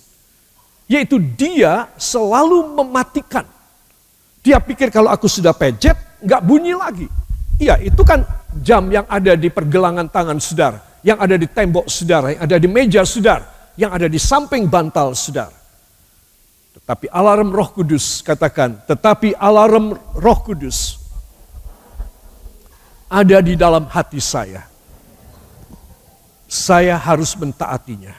Yaitu 0.86 1.18
dia 1.18 1.90
selalu 1.98 2.78
mematikan. 2.78 3.46
Dia 4.40 4.62
pikir 4.62 4.94
kalau 4.94 5.10
aku 5.10 5.26
sudah 5.26 5.50
pejet, 5.50 5.98
nggak 6.22 6.42
bunyi 6.46 6.74
lagi. 6.78 7.06
Iya, 7.60 7.76
itu 7.82 8.00
kan 8.06 8.24
jam 8.62 8.88
yang 8.88 9.04
ada 9.10 9.36
di 9.36 9.52
pergelangan 9.52 10.08
tangan 10.08 10.40
saudara, 10.40 10.80
yang 11.04 11.20
ada 11.20 11.36
di 11.36 11.44
tembok 11.44 11.86
saudara, 11.92 12.32
yang 12.32 12.42
ada 12.48 12.56
di 12.56 12.68
meja 12.70 13.02
saudara, 13.04 13.44
yang 13.76 13.92
ada 13.92 14.09
di 14.09 14.16
samping 14.16 14.64
bantal 14.64 15.12
saudara. 15.12 15.60
Tetapi 16.90 17.07
alarm 17.07 17.55
roh 17.55 17.70
kudus, 17.70 18.18
katakan, 18.18 18.83
tetapi 18.83 19.38
alarm 19.38 19.94
roh 20.11 20.38
kudus 20.42 20.98
ada 23.07 23.38
di 23.38 23.55
dalam 23.55 23.87
hati 23.87 24.18
saya. 24.18 24.66
Saya 26.50 26.98
harus 26.98 27.38
mentaatinya. 27.38 28.11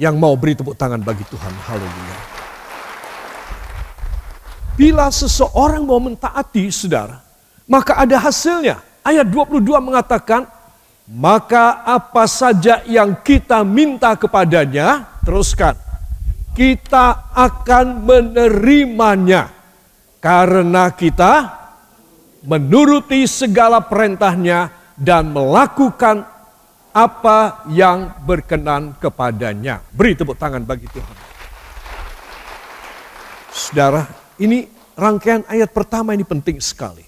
Yang 0.00 0.14
mau 0.16 0.32
beri 0.32 0.56
tepuk 0.56 0.72
tangan 0.80 1.04
bagi 1.04 1.28
Tuhan, 1.28 1.52
haleluya. 1.68 2.18
Bila 4.72 5.12
seseorang 5.12 5.84
mau 5.84 6.00
mentaati, 6.00 6.72
saudara, 6.72 7.20
maka 7.68 8.00
ada 8.00 8.16
hasilnya. 8.16 8.80
Ayat 9.04 9.28
22 9.28 9.76
mengatakan, 9.76 10.48
maka 11.04 11.84
apa 11.84 12.24
saja 12.24 12.80
yang 12.88 13.12
kita 13.20 13.60
minta 13.60 14.16
kepadanya, 14.16 15.04
teruskan, 15.20 15.76
kita 16.52 17.32
akan 17.32 18.04
menerimanya 18.04 19.48
karena 20.20 20.92
kita 20.92 21.62
menuruti 22.44 23.24
segala 23.24 23.80
perintahnya 23.80 24.68
dan 24.98 25.32
melakukan 25.32 26.28
apa 26.92 27.64
yang 27.72 28.12
berkenan 28.22 28.92
kepadanya. 29.00 29.80
Beri 29.90 30.12
tepuk 30.12 30.36
tangan 30.36 30.60
bagi 30.62 30.84
Tuhan. 30.92 31.16
Saudara, 33.52 34.04
ini 34.36 34.68
rangkaian 34.92 35.44
ayat 35.48 35.72
pertama 35.72 36.12
ini 36.12 36.24
penting 36.24 36.60
sekali. 36.60 37.04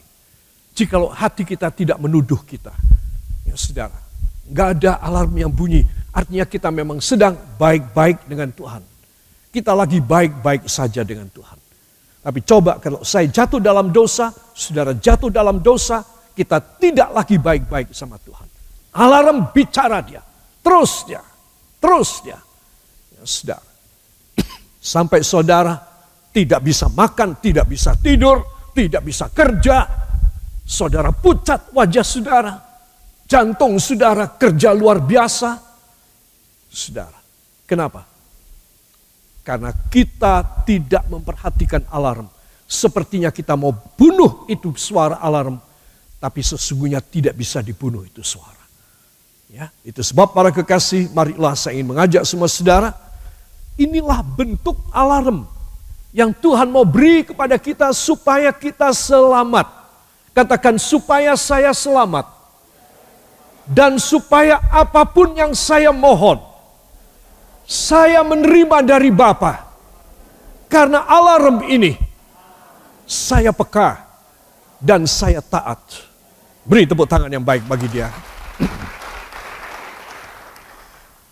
Jikalau 0.74 1.12
hati 1.12 1.44
kita 1.44 1.68
tidak 1.70 2.00
menuduh 2.00 2.40
kita. 2.42 2.72
Ya 3.44 3.54
saudara, 3.54 3.94
nggak 4.48 4.68
ada 4.80 4.92
alarm 5.04 5.36
yang 5.36 5.52
bunyi. 5.52 5.84
Artinya 6.10 6.48
kita 6.48 6.72
memang 6.72 6.98
sedang 7.04 7.36
baik-baik 7.60 8.24
dengan 8.24 8.48
Tuhan. 8.50 8.93
Kita 9.54 9.70
lagi 9.70 10.02
baik-baik 10.02 10.66
saja 10.66 11.06
dengan 11.06 11.30
Tuhan. 11.30 11.58
Tapi 12.26 12.40
coba 12.42 12.82
kalau 12.82 13.06
saya 13.06 13.30
jatuh 13.30 13.62
dalam 13.62 13.94
dosa, 13.94 14.34
saudara 14.50 14.98
jatuh 14.98 15.30
dalam 15.30 15.62
dosa, 15.62 16.02
kita 16.34 16.58
tidak 16.82 17.14
lagi 17.14 17.38
baik-baik 17.38 17.94
sama 17.94 18.18
Tuhan. 18.18 18.50
Alarm 18.98 19.54
bicara 19.54 20.02
dia, 20.02 20.18
terus 20.58 21.06
dia, 21.06 21.22
terus 21.78 22.18
dia. 22.26 22.42
Ya, 23.14 23.22
saudara. 23.22 23.70
Sampai 24.82 25.22
saudara 25.22 25.78
tidak 26.34 26.58
bisa 26.66 26.90
makan, 26.90 27.38
tidak 27.38 27.70
bisa 27.70 27.94
tidur, 27.94 28.42
tidak 28.74 29.06
bisa 29.06 29.30
kerja, 29.30 30.04
Saudara 30.64 31.12
pucat 31.12 31.68
wajah 31.76 32.00
saudara. 32.00 32.54
Jantung 33.28 33.76
saudara 33.76 34.32
kerja 34.32 34.72
luar 34.72 35.04
biasa. 35.04 35.60
Saudara, 36.72 37.20
kenapa? 37.68 38.13
Karena 39.44 39.70
kita 39.92 40.64
tidak 40.64 41.04
memperhatikan 41.12 41.84
alarm. 41.92 42.26
Sepertinya 42.64 43.28
kita 43.28 43.54
mau 43.54 43.70
bunuh 43.70 44.48
itu 44.48 44.72
suara 44.74 45.20
alarm. 45.20 45.60
Tapi 46.16 46.40
sesungguhnya 46.40 47.04
tidak 47.04 47.36
bisa 47.36 47.60
dibunuh 47.60 48.00
itu 48.08 48.24
suara. 48.24 48.64
Ya, 49.52 49.68
itu 49.84 50.00
sebab 50.00 50.32
para 50.32 50.50
kekasih, 50.50 51.12
marilah 51.12 51.54
saya 51.54 51.76
ingin 51.76 51.94
mengajak 51.94 52.24
semua 52.24 52.48
saudara. 52.48 52.90
Inilah 53.76 54.24
bentuk 54.24 54.80
alarm 54.90 55.44
yang 56.10 56.32
Tuhan 56.32 56.72
mau 56.72 56.88
beri 56.88 57.28
kepada 57.28 57.60
kita 57.60 57.92
supaya 57.92 58.50
kita 58.50 58.90
selamat 58.90 59.84
Katakan 60.34 60.82
supaya 60.82 61.38
saya 61.38 61.70
selamat. 61.70 62.26
Dan 63.64 63.96
supaya 64.02 64.60
apa 64.68 65.06
pun 65.06 65.32
yang 65.38 65.54
saya 65.54 65.94
mohon. 65.94 66.42
Saya 67.64 68.20
menerima 68.20 68.84
dari 68.84 69.08
Bapa. 69.08 69.64
Karena 70.68 71.08
alarm 71.08 71.64
ini. 71.68 71.96
Saya 73.08 73.52
peka. 73.52 74.04
Dan 74.80 75.08
saya 75.08 75.40
taat. 75.40 75.80
Beri 76.64 76.84
tepuk 76.84 77.08
tangan 77.08 77.32
yang 77.32 77.44
baik 77.44 77.64
bagi 77.64 77.88
dia. 77.88 78.12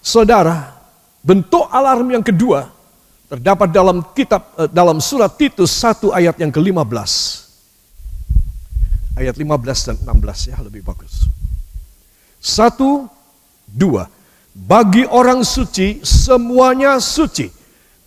Saudara, 0.02 0.72
bentuk 1.22 1.68
alarm 1.68 2.08
yang 2.10 2.24
kedua 2.24 2.68
terdapat 3.32 3.72
dalam 3.72 4.04
kitab 4.12 4.52
eh, 4.60 4.68
dalam 4.68 5.00
surat 5.00 5.32
Titus 5.40 5.72
1 5.80 6.12
ayat 6.12 6.36
yang 6.36 6.52
ke-15 6.52 7.12
ayat 9.16 9.36
15 9.36 9.88
dan 9.88 9.96
16 10.04 10.52
ya 10.52 10.56
lebih 10.60 10.82
bagus. 10.84 11.28
Satu, 12.42 13.06
dua. 13.70 14.10
Bagi 14.52 15.08
orang 15.08 15.42
suci 15.44 16.04
semuanya 16.04 17.00
suci. 17.00 17.48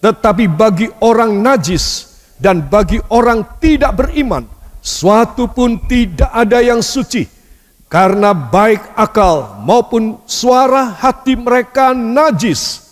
Tetapi 0.01 0.45
bagi 0.45 0.85
orang 1.01 1.41
najis 1.41 2.13
dan 2.37 2.61
bagi 2.61 3.01
orang 3.09 3.57
tidak 3.57 3.97
beriman 3.97 4.45
suatu 4.77 5.49
pun 5.49 5.81
tidak 5.89 6.29
ada 6.29 6.61
yang 6.61 6.85
suci. 6.85 7.25
Karena 7.89 8.33
baik 8.33 8.93
akal 8.97 9.61
maupun 9.65 10.21
suara 10.29 10.93
hati 10.93 11.33
mereka 11.33 11.97
najis. 11.97 12.85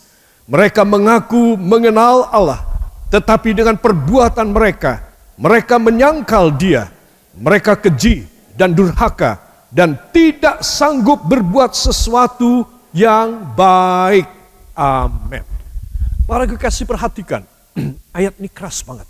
Mereka 0.50 0.82
mengaku 0.84 1.54
mengenal 1.56 2.30
Allah. 2.34 2.62
Tetapi 3.14 3.54
dengan 3.54 3.78
perbuatan 3.78 4.50
mereka, 4.50 5.06
mereka 5.38 5.78
menyangkal 5.78 6.50
dia 6.58 6.90
mereka 7.38 7.74
keji 7.74 8.30
dan 8.54 8.78
durhaka 8.78 9.42
dan 9.74 9.98
tidak 10.14 10.62
sanggup 10.62 11.26
berbuat 11.26 11.74
sesuatu 11.74 12.70
yang 12.94 13.58
baik. 13.58 14.30
Amin. 14.78 15.44
Para 16.24 16.48
kekasih 16.48 16.88
perhatikan, 16.88 17.44
ayat 18.18 18.40
ini 18.40 18.48
keras 18.48 18.80
banget. 18.86 19.10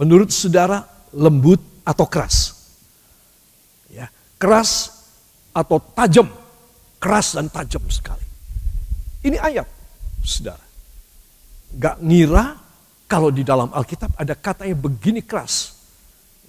Menurut 0.00 0.32
saudara 0.32 0.88
lembut 1.12 1.60
atau 1.84 2.08
keras? 2.08 2.56
Ya, 3.92 4.08
keras 4.40 5.04
atau 5.52 5.76
tajam? 5.92 6.24
Keras 6.96 7.36
dan 7.36 7.52
tajam 7.52 7.84
sekali. 7.92 8.24
Ini 9.20 9.36
ayat, 9.36 9.68
saudara. 10.24 10.64
Gak 11.76 12.00
ngira 12.00 12.56
kalau 13.04 13.28
di 13.28 13.44
dalam 13.44 13.68
Alkitab 13.74 14.16
ada 14.16 14.32
kata 14.32 14.64
yang 14.64 14.80
begini 14.80 15.20
keras. 15.20 15.76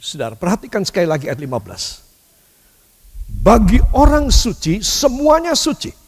Saudara, 0.01 0.33
perhatikan 0.33 0.81
sekali 0.81 1.05
lagi 1.05 1.29
ayat 1.29 1.37
15. 1.37 3.43
Bagi 3.43 3.77
orang 3.93 4.33
suci, 4.33 4.81
semuanya 4.81 5.53
suci. 5.53 6.00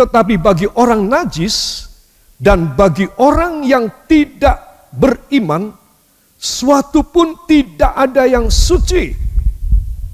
Tetapi 0.00 0.40
bagi 0.40 0.64
orang 0.64 1.04
najis 1.04 1.90
Dan 2.40 2.72
bagi 2.72 3.04
orang 3.20 3.68
yang 3.68 4.08
tidak 4.08 4.88
beriman, 4.96 5.76
suatu 6.40 7.04
pun 7.04 7.44
tidak 7.44 7.92
ada 7.92 8.24
yang 8.24 8.48
suci. 8.48 9.12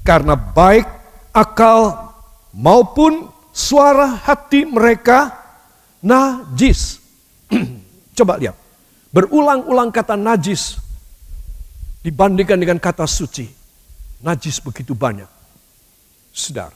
Karena 0.03 0.35
baik 0.35 0.83
akal 1.31 2.11
maupun 2.51 3.31
suara 3.55 4.11
hati 4.27 4.67
mereka 4.67 5.31
najis. 6.03 6.99
Coba 8.19 8.35
lihat. 8.35 8.59
Berulang-ulang 9.15 9.87
kata 9.95 10.19
najis 10.19 10.75
dibandingkan 12.03 12.59
dengan 12.59 12.75
kata 12.75 13.07
suci. 13.07 13.47
Najis 14.19 14.59
begitu 14.59 14.91
banyak. 14.91 15.31
Sedar. 16.35 16.75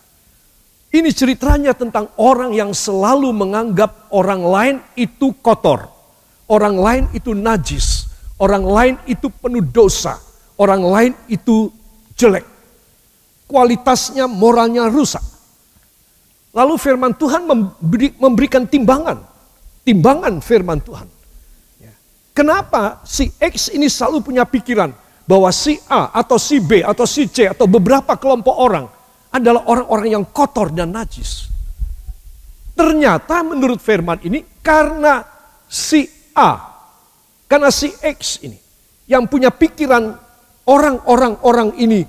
Ini 0.91 1.07
ceritanya 1.15 1.71
tentang 1.71 2.11
orang 2.19 2.51
yang 2.51 2.75
selalu 2.75 3.31
menganggap 3.31 4.11
orang 4.11 4.43
lain 4.43 4.75
itu 4.99 5.31
kotor. 5.39 5.87
Orang 6.51 6.75
lain 6.75 7.07
itu 7.15 7.31
najis. 7.31 8.11
Orang 8.35 8.67
lain 8.67 8.99
itu 9.07 9.31
penuh 9.31 9.63
dosa. 9.63 10.19
Orang 10.59 10.83
lain 10.83 11.15
itu 11.31 11.71
jelek. 12.19 12.43
Kualitasnya, 13.47 14.27
moralnya 14.27 14.91
rusak. 14.91 15.23
Lalu 16.51 16.75
firman 16.75 17.15
Tuhan 17.15 17.47
memberi, 17.47 18.11
memberikan 18.19 18.67
timbangan. 18.67 19.23
Timbangan 19.87 20.43
firman 20.43 20.83
Tuhan. 20.83 21.07
Kenapa 22.35 22.99
si 23.07 23.31
X 23.39 23.71
ini 23.71 23.87
selalu 23.87 24.23
punya 24.23 24.43
pikiran 24.43 24.91
bahwa 25.23 25.51
si 25.55 25.79
A 25.87 26.11
atau 26.15 26.35
si 26.35 26.59
B 26.59 26.83
atau 26.83 27.03
si 27.07 27.27
C 27.27 27.47
atau 27.47 27.67
beberapa 27.67 28.15
kelompok 28.15 28.55
orang 28.55 28.87
adalah 29.31 29.63
orang-orang 29.65 30.19
yang 30.19 30.25
kotor 30.27 30.69
dan 30.75 30.91
najis. 30.91 31.47
Ternyata 32.75 33.43
menurut 33.47 33.79
firman 33.79 34.19
ini 34.27 34.43
karena 34.59 35.23
si 35.71 36.07
A, 36.35 36.59
karena 37.47 37.71
si 37.71 37.91
X 37.91 38.43
ini 38.43 38.59
yang 39.07 39.27
punya 39.27 39.51
pikiran 39.51 40.15
orang-orang 40.67 41.33
orang 41.43 41.69
ini 41.79 42.03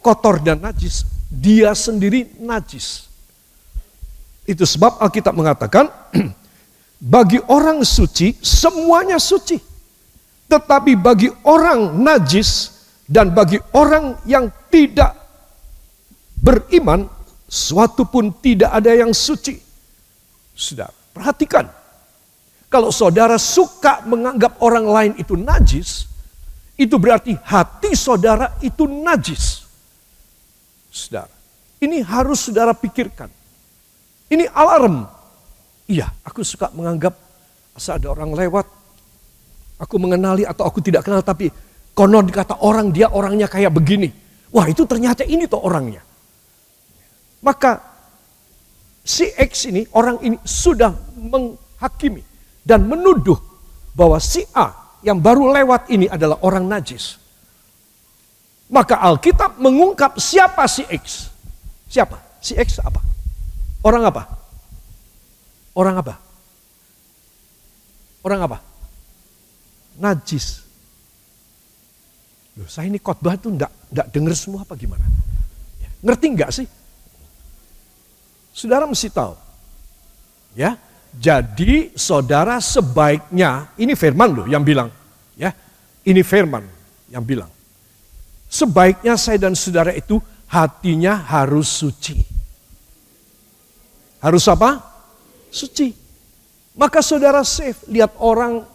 kotor 0.00 0.40
dan 0.44 0.60
najis, 0.60 1.04
dia 1.28 1.72
sendiri 1.72 2.36
najis. 2.40 3.08
Itu 4.48 4.64
sebab 4.64 4.96
Alkitab 5.00 5.36
mengatakan 5.36 5.92
bagi 7.16 7.36
orang 7.52 7.84
suci 7.84 8.36
semuanya 8.40 9.20
suci. 9.20 9.60
Tetapi 10.48 10.96
bagi 10.96 11.28
orang 11.44 12.00
najis 12.00 12.72
dan 13.04 13.36
bagi 13.36 13.60
orang 13.76 14.16
yang 14.24 14.48
tidak 14.72 15.17
beriman, 16.48 17.04
suatu 17.44 18.08
pun 18.08 18.32
tidak 18.40 18.72
ada 18.72 18.96
yang 18.96 19.12
suci. 19.12 19.60
Sudah, 20.56 20.88
perhatikan. 21.12 21.68
Kalau 22.72 22.88
saudara 22.88 23.36
suka 23.36 24.00
menganggap 24.08 24.56
orang 24.64 24.86
lain 24.88 25.12
itu 25.20 25.36
najis, 25.36 26.08
itu 26.80 26.96
berarti 26.96 27.36
hati 27.36 27.92
saudara 27.92 28.56
itu 28.64 28.88
najis. 28.88 29.68
Saudara, 30.88 31.28
ini 31.84 32.00
harus 32.00 32.48
saudara 32.48 32.72
pikirkan. 32.72 33.28
Ini 34.32 34.48
alarm. 34.52 35.04
Iya, 35.88 36.08
aku 36.24 36.44
suka 36.44 36.72
menganggap 36.72 37.16
asal 37.76 37.96
ada 37.96 38.12
orang 38.12 38.36
lewat, 38.36 38.66
aku 39.80 39.96
mengenali 39.96 40.44
atau 40.44 40.68
aku 40.68 40.84
tidak 40.84 41.04
kenal, 41.08 41.24
tapi 41.24 41.48
konon 41.96 42.28
dikata 42.28 42.60
orang 42.60 42.92
dia 42.92 43.08
orangnya 43.08 43.48
kayak 43.48 43.72
begini. 43.72 44.12
Wah 44.52 44.68
itu 44.68 44.84
ternyata 44.84 45.24
ini 45.24 45.44
tuh 45.48 45.60
orangnya. 45.60 46.07
Maka 47.38 47.78
si 49.06 49.30
X 49.30 49.70
ini, 49.70 49.86
orang 49.94 50.18
ini 50.26 50.36
sudah 50.42 50.90
menghakimi 51.16 52.22
dan 52.66 52.84
menuduh 52.84 53.38
bahwa 53.94 54.18
si 54.18 54.42
A 54.54 54.98
yang 55.06 55.22
baru 55.22 55.54
lewat 55.54 55.90
ini 55.94 56.10
adalah 56.10 56.42
orang 56.42 56.66
najis. 56.66 57.18
Maka 58.68 59.00
Alkitab 59.00 59.56
mengungkap 59.56 60.20
siapa 60.20 60.68
si 60.68 60.84
X. 60.84 61.32
Siapa? 61.88 62.20
Si 62.42 62.52
X 62.52 62.82
apa? 62.84 63.00
Orang 63.80 64.04
apa? 64.04 64.22
Orang 65.72 65.96
apa? 65.96 66.14
Orang 68.20 68.40
apa? 68.44 68.58
Najis. 69.96 70.68
Loh, 72.58 72.66
saya 72.66 72.90
ini 72.90 72.98
khotbah 72.98 73.38
itu 73.38 73.48
enggak, 73.48 73.70
enggak 73.94 74.06
dengar 74.10 74.34
semua 74.34 74.66
apa 74.66 74.74
gimana? 74.74 75.06
Ngerti 76.02 76.26
enggak 76.26 76.50
sih? 76.50 76.66
Saudara 78.58 78.90
mesti 78.90 79.06
tahu. 79.06 79.38
Ya. 80.58 80.74
Jadi 81.14 81.94
saudara 81.94 82.58
sebaiknya, 82.58 83.70
ini 83.78 83.94
firman 83.94 84.42
loh 84.42 84.46
yang 84.50 84.66
bilang. 84.66 84.90
Ya. 85.38 85.54
Ini 86.02 86.26
firman 86.26 86.66
yang 87.06 87.22
bilang. 87.22 87.46
Sebaiknya 88.50 89.14
saya 89.14 89.38
dan 89.38 89.54
saudara 89.54 89.94
itu 89.94 90.18
hatinya 90.50 91.22
harus 91.22 91.70
suci. 91.70 92.18
Harus 94.18 94.42
apa? 94.50 94.82
Suci. 95.54 95.94
Maka 96.74 96.98
saudara 96.98 97.46
safe, 97.46 97.86
lihat 97.86 98.18
orang, 98.18 98.66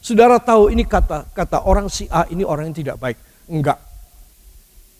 saudara 0.00 0.40
tahu 0.40 0.72
ini 0.72 0.88
kata 0.88 1.28
kata 1.36 1.68
orang 1.68 1.92
si 1.92 2.08
A 2.08 2.24
ini 2.32 2.40
orang 2.40 2.72
yang 2.72 2.78
tidak 2.80 2.96
baik. 2.96 3.20
Enggak. 3.52 3.76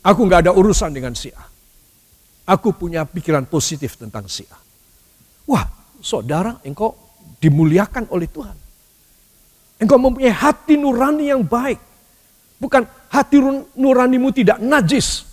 Aku 0.04 0.28
enggak 0.28 0.44
ada 0.44 0.52
urusan 0.52 0.92
dengan 0.92 1.16
si 1.16 1.32
A. 1.32 1.55
Aku 2.46 2.70
punya 2.70 3.02
pikiran 3.02 3.42
positif 3.50 3.98
tentang 3.98 4.30
si 4.30 4.46
A. 4.46 4.58
Wah, 5.50 5.66
saudara, 5.98 6.62
engkau 6.62 6.94
dimuliakan 7.42 8.06
oleh 8.14 8.30
Tuhan. 8.30 8.54
Engkau 9.82 9.98
mempunyai 9.98 10.30
hati 10.30 10.78
nurani 10.78 11.34
yang 11.34 11.42
baik. 11.42 11.82
Bukan 12.62 12.86
hati 13.10 13.42
nuranimu 13.74 14.30
tidak 14.30 14.62
najis. 14.62 15.26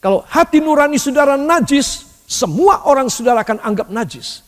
Kalau 0.00 0.24
hati 0.24 0.64
nurani 0.64 0.96
saudara 0.96 1.36
najis, 1.36 2.08
semua 2.24 2.88
orang 2.88 3.12
saudara 3.12 3.44
akan 3.44 3.60
anggap 3.60 3.92
najis. 3.92 4.40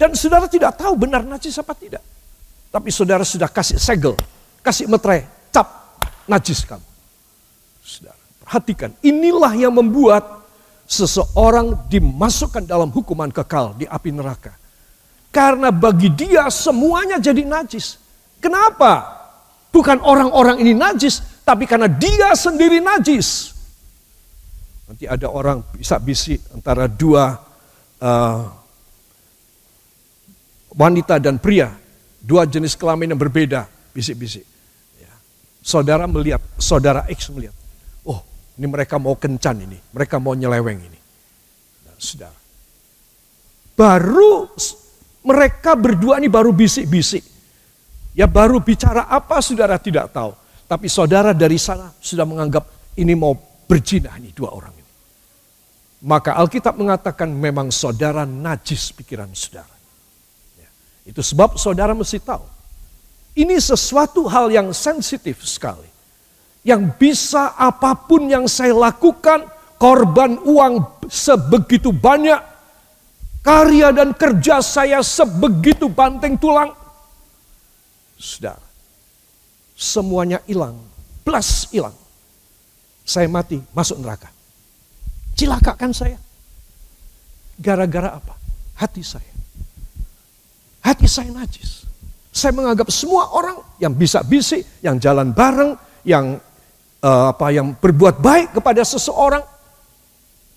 Dan 0.00 0.16
saudara 0.16 0.48
tidak 0.48 0.80
tahu 0.80 0.96
benar 0.96 1.28
najis 1.28 1.60
apa 1.60 1.76
tidak. 1.76 2.00
Tapi 2.72 2.88
saudara 2.88 3.20
sudah 3.20 3.52
kasih 3.52 3.76
segel, 3.76 4.16
kasih 4.64 4.88
metre, 4.88 5.28
cap, 5.52 6.00
najis 6.24 6.64
kamu. 6.64 6.88
Saudara, 7.84 8.16
perhatikan, 8.48 8.90
inilah 9.04 9.52
yang 9.52 9.76
membuat 9.76 10.39
seseorang 10.90 11.86
dimasukkan 11.86 12.66
dalam 12.66 12.90
hukuman 12.90 13.30
kekal 13.30 13.78
di 13.78 13.86
api 13.86 14.10
neraka. 14.10 14.58
Karena 15.30 15.70
bagi 15.70 16.10
dia 16.10 16.50
semuanya 16.50 17.22
jadi 17.22 17.46
najis. 17.46 17.94
Kenapa? 18.42 19.22
Bukan 19.70 20.02
orang-orang 20.02 20.58
ini 20.58 20.74
najis, 20.74 21.22
tapi 21.46 21.70
karena 21.70 21.86
dia 21.86 22.34
sendiri 22.34 22.82
najis. 22.82 23.54
Nanti 24.90 25.06
ada 25.06 25.30
orang 25.30 25.62
bisa 25.70 26.02
bisik 26.02 26.42
antara 26.50 26.90
dua 26.90 27.38
uh, 28.02 28.42
wanita 30.74 31.22
dan 31.22 31.38
pria, 31.38 31.70
dua 32.18 32.42
jenis 32.50 32.74
kelamin 32.74 33.14
yang 33.14 33.20
berbeda, 33.22 33.70
bisik-bisik. 33.94 34.42
Ya. 34.98 35.14
Saudara 35.62 36.10
melihat, 36.10 36.42
saudara 36.58 37.06
X 37.06 37.30
melihat, 37.30 37.54
ini 38.60 38.68
mereka 38.68 39.00
mau 39.00 39.16
kencan 39.16 39.56
ini, 39.64 39.80
mereka 39.96 40.20
mau 40.20 40.36
nyeleweng 40.36 40.76
ini. 40.84 41.00
Nah, 41.88 41.96
saudara. 41.96 42.36
Baru 43.72 44.52
mereka 45.24 45.72
berdua 45.72 46.20
ini 46.20 46.28
baru 46.28 46.52
bisik-bisik. 46.52 47.24
Ya 48.12 48.28
baru 48.28 48.60
bicara 48.60 49.08
apa 49.08 49.40
saudara 49.40 49.80
tidak 49.80 50.12
tahu. 50.12 50.36
Tapi 50.68 50.92
saudara 50.92 51.32
dari 51.32 51.56
sana 51.56 51.88
sudah 52.04 52.28
menganggap 52.28 52.68
ini 53.00 53.16
mau 53.16 53.32
berjinah 53.64 54.20
nih 54.20 54.36
dua 54.36 54.52
orang 54.52 54.76
ini. 54.76 54.92
Maka 56.04 56.36
Alkitab 56.36 56.76
mengatakan 56.76 57.32
memang 57.32 57.72
saudara 57.72 58.28
najis 58.28 58.92
pikiran 58.92 59.32
saudara. 59.32 59.72
Ya. 60.60 60.68
Itu 61.08 61.24
sebab 61.24 61.56
saudara 61.56 61.96
mesti 61.96 62.20
tahu. 62.20 62.44
Ini 63.40 63.56
sesuatu 63.56 64.28
hal 64.28 64.52
yang 64.52 64.68
sensitif 64.76 65.40
sekali 65.48 65.89
yang 66.66 66.92
bisa 66.96 67.56
apa 67.56 67.96
pun 67.96 68.28
yang 68.28 68.44
saya 68.44 68.76
lakukan, 68.76 69.48
korban 69.80 70.36
uang 70.44 71.04
sebegitu 71.08 71.88
banyak, 71.88 72.36
karya 73.40 73.88
dan 73.96 74.12
kerja 74.12 74.60
saya 74.60 75.00
sebegitu 75.00 75.88
banteng 75.88 76.36
tulang. 76.36 76.76
Sudah, 78.20 78.60
semuanya 79.72 80.44
hilang, 80.44 80.76
plus 81.24 81.72
hilang. 81.72 81.96
Saya 83.00 83.26
mati, 83.26 83.56
masuk 83.72 83.96
neraka. 83.96 84.28
Cilakakan 85.34 85.90
saya. 85.96 86.20
Gara-gara 87.56 88.20
apa? 88.20 88.36
Hati 88.76 89.00
saya. 89.00 89.32
Hati 90.84 91.08
saya 91.08 91.32
najis. 91.32 91.88
Saya 92.30 92.54
menganggap 92.54 92.92
semua 92.92 93.32
orang 93.34 93.58
yang 93.80 93.96
bisa 93.96 94.20
bisik, 94.22 94.62
yang 94.84 95.00
jalan 95.00 95.32
bareng, 95.32 95.74
yang 96.04 96.38
uh, 97.04 97.32
apa 97.32 97.52
yang 97.52 97.72
berbuat 97.76 98.20
baik 98.20 98.56
kepada 98.56 98.84
seseorang 98.84 99.44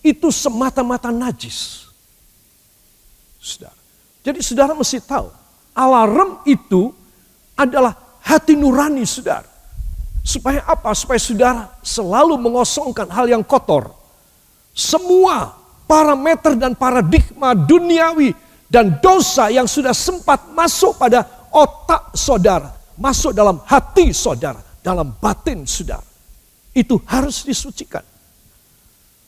itu 0.04 0.28
semata-mata 0.30 1.10
najis. 1.10 1.88
Saudara. 3.40 3.76
Jadi 4.24 4.40
saudara 4.40 4.72
mesti 4.72 5.04
tahu 5.04 5.28
alarm 5.76 6.44
itu 6.48 6.96
adalah 7.60 7.96
hati 8.24 8.56
nurani 8.56 9.04
saudara. 9.04 9.48
Supaya 10.24 10.64
apa? 10.64 10.96
Supaya 10.96 11.20
saudara 11.20 11.64
selalu 11.84 12.40
mengosongkan 12.40 13.12
hal 13.12 13.28
yang 13.28 13.44
kotor. 13.44 13.92
Semua 14.72 15.52
parameter 15.84 16.56
dan 16.56 16.74
paradigma 16.80 17.52
duniawi 17.52 18.32
dan 18.72 18.98
dosa 19.04 19.52
yang 19.52 19.68
sudah 19.68 19.92
sempat 19.92 20.48
masuk 20.56 20.96
pada 20.96 21.28
otak 21.52 22.16
saudara. 22.16 22.72
Masuk 22.96 23.36
dalam 23.36 23.60
hati 23.68 24.16
saudara. 24.16 24.64
Dalam 24.80 25.12
batin 25.20 25.68
saudara. 25.68 26.13
Itu 26.74 26.98
harus 27.06 27.46
disucikan. 27.46 28.02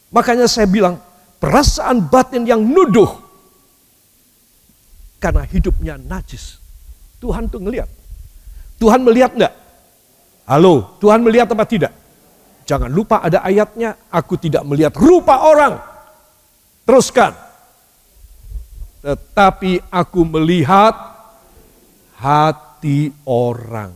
Makanya 0.10 0.50
saya 0.50 0.66
bilang 0.66 0.98
perasaan 1.38 2.10
batin 2.10 2.44
yang 2.46 2.66
nuduh. 2.66 3.22
Karena 5.22 5.46
hidupnya 5.46 5.96
najis. 6.02 6.58
Tuhan 7.22 7.50
tuh 7.50 7.62
ngeliat. 7.62 7.90
Tuhan 8.82 9.02
melihat 9.06 9.34
enggak? 9.38 9.54
Halo, 10.46 10.98
Tuhan 11.02 11.26
melihat 11.26 11.50
apa 11.50 11.66
tidak? 11.66 11.94
Jangan 12.66 12.90
lupa 12.90 13.22
ada 13.22 13.46
ayatnya, 13.46 14.10
aku 14.10 14.38
tidak 14.42 14.66
melihat 14.66 14.94
rupa 14.98 15.46
orang. 15.46 15.78
Teruskan. 16.86 17.34
Tetapi 19.06 19.86
aku 19.90 20.22
melihat 20.26 20.94
hati 22.18 23.14
orang. 23.26 23.94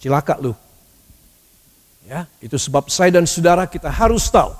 Cilaka 0.00 0.36
lu. 0.40 0.65
Ya, 2.06 2.30
itu 2.38 2.54
sebab 2.54 2.86
saya 2.86 3.18
dan 3.18 3.26
saudara 3.26 3.66
kita 3.66 3.90
harus 3.90 4.30
tahu. 4.30 4.54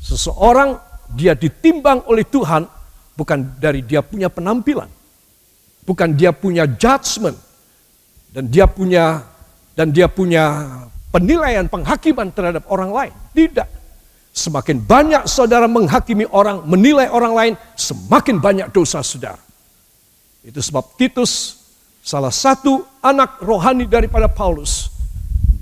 Seseorang 0.00 0.80
dia 1.12 1.36
ditimbang 1.36 2.08
oleh 2.08 2.24
Tuhan 2.24 2.64
bukan 3.12 3.60
dari 3.60 3.84
dia 3.84 4.00
punya 4.00 4.32
penampilan. 4.32 4.88
Bukan 5.84 6.16
dia 6.16 6.32
punya 6.32 6.64
judgment 6.64 7.36
dan 8.32 8.48
dia 8.48 8.64
punya 8.64 9.20
dan 9.76 9.92
dia 9.92 10.08
punya 10.08 10.64
penilaian 11.12 11.68
penghakiman 11.68 12.32
terhadap 12.32 12.64
orang 12.72 12.90
lain. 12.90 13.12
Tidak. 13.36 13.68
Semakin 14.32 14.80
banyak 14.80 15.28
saudara 15.28 15.68
menghakimi 15.68 16.24
orang, 16.28 16.64
menilai 16.64 17.08
orang 17.08 17.32
lain, 17.32 17.52
semakin 17.76 18.40
banyak 18.40 18.68
dosa 18.72 19.04
saudara. 19.04 19.40
Itu 20.40 20.60
sebab 20.60 20.96
Titus, 20.96 21.56
salah 22.04 22.32
satu 22.32 22.84
anak 23.00 23.40
rohani 23.40 23.88
daripada 23.88 24.28
Paulus, 24.28 24.95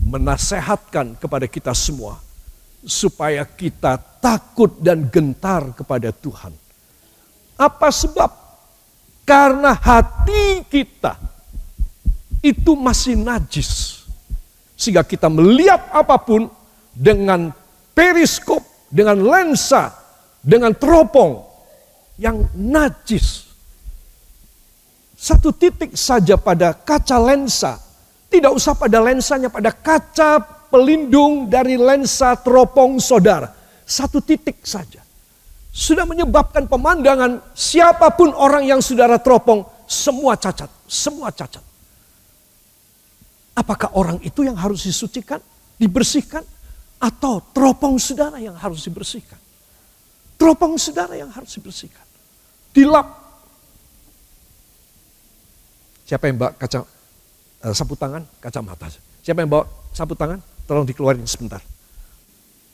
menasehatkan 0.05 1.17
kepada 1.17 1.49
kita 1.49 1.73
semua, 1.73 2.21
supaya 2.85 3.43
kita 3.49 3.97
takut 4.21 4.77
dan 4.81 5.09
gentar 5.09 5.73
kepada 5.73 6.13
Tuhan. 6.13 6.53
Apa 7.57 7.89
sebab? 7.89 8.31
Karena 9.25 9.73
hati 9.73 10.69
kita 10.69 11.17
itu 12.45 12.77
masih 12.77 13.17
najis. 13.17 14.05
Sehingga 14.77 15.01
kita 15.01 15.33
melihat 15.33 15.89
apa 15.89 16.21
pun 16.21 16.53
dengan 16.93 17.49
periskop, 17.97 18.61
dengan 18.93 19.17
lensa, 19.17 19.97
dengan 20.45 20.77
teropong 20.77 21.41
yang 22.21 22.45
najis. 22.53 23.49
Satu 25.17 25.57
titik 25.57 25.97
saja 25.97 26.37
pada 26.37 26.77
kaca 26.77 27.17
lensa, 27.17 27.81
tidak 28.35 28.51
usah 28.51 28.75
pada 28.75 28.99
lensanya, 28.99 29.47
pada 29.47 29.71
kaca 29.71 30.43
pelindung 30.75 31.47
dari 31.47 31.79
lensa 31.79 32.35
teropong 32.35 32.99
saudara. 32.99 33.55
Satu 33.87 34.19
titik 34.19 34.67
saja. 34.67 34.99
Sudah 35.71 36.03
menyebabkan 36.03 36.67
pemandangan 36.67 37.55
siapa 37.55 38.11
pun 38.19 38.35
orang 38.35 38.67
yang 38.67 38.83
saudara 38.83 39.23
teropong, 39.23 39.63
semua 39.87 40.35
cacat, 40.35 40.71
semua 40.91 41.31
cacat. 41.31 41.63
Apakah 43.55 43.95
orang 43.95 44.19
itu 44.27 44.43
yang 44.43 44.59
harus 44.59 44.83
disucikan, 44.83 45.39
dibersihkan, 45.79 46.43
atau 46.99 47.39
teropong 47.55 47.99
saudara 48.03 48.43
yang 48.43 48.59
harus 48.59 48.83
dibersihkan? 48.83 49.39
Teropong 50.35 50.75
saudara 50.75 51.15
yang 51.15 51.31
harus 51.31 51.55
dibersihkan. 51.55 52.03
Dilap. 52.75 53.07
Siapa 56.03 56.27
yang 56.27 56.37
bawa 56.39 56.51
kaca 56.59 56.94
sapu 57.73 57.97
tangan, 57.97 58.27
kacamata? 58.43 58.93
Siapa 59.25 59.41
yang 59.41 59.49
bawa 59.49 59.65
sapu 59.95 60.13
tangan? 60.13 60.43
Tolong 60.69 60.85
dikeluarin 60.85 61.25
sebentar. 61.25 61.65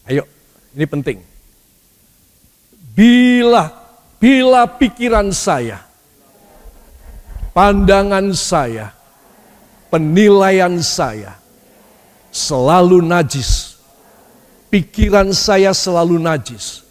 Ayo, 0.09 0.27
ini 0.75 0.87
penting. 0.89 1.19
Bila 2.91 3.81
bila 4.21 4.69
pikiran 4.69 5.33
saya, 5.33 5.81
pandangan 7.57 8.37
saya, 8.37 8.93
penilaian 9.89 10.77
saya 10.85 11.41
selalu 12.29 13.01
najis, 13.01 13.81
pikiran 14.69 15.33
saya 15.33 15.73
selalu 15.73 16.21
najis, 16.21 16.85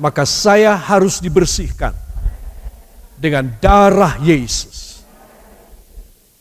maka 0.00 0.24
saya 0.24 0.72
harus 0.72 1.20
dibersihkan 1.20 1.92
dengan 3.20 3.52
darah 3.60 4.16
Yesus. 4.24 4.89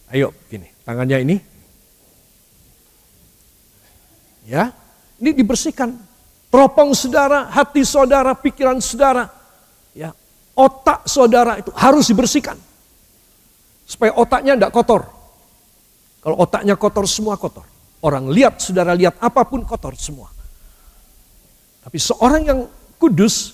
Ayo, 0.09 0.33
gini, 0.49 0.65
tangannya 0.81 1.17
ini. 1.21 1.35
Ya, 4.49 4.73
ini 5.21 5.29
dibersihkan. 5.37 5.93
Teropong 6.49 6.97
saudara, 6.97 7.45
hati 7.53 7.85
saudara, 7.85 8.33
pikiran 8.33 8.81
saudara, 8.81 9.29
ya, 9.93 10.09
otak 10.57 11.05
saudara 11.05 11.61
itu 11.61 11.69
harus 11.77 12.09
dibersihkan. 12.09 12.57
Supaya 13.85 14.17
otaknya 14.17 14.57
tidak 14.57 14.73
kotor. 14.73 15.05
Kalau 16.25 16.41
otaknya 16.41 16.73
kotor, 16.73 17.05
semua 17.05 17.37
kotor. 17.37 17.69
Orang 18.01 18.33
lihat, 18.33 18.57
saudara 18.57 18.97
lihat 18.97 19.21
apa 19.21 19.45
pun 19.45 19.61
kotor 19.61 19.93
semua. 19.93 20.33
Tapi 21.85 21.97
seorang 22.01 22.41
yang 22.49 22.59
kudus, 22.97 23.53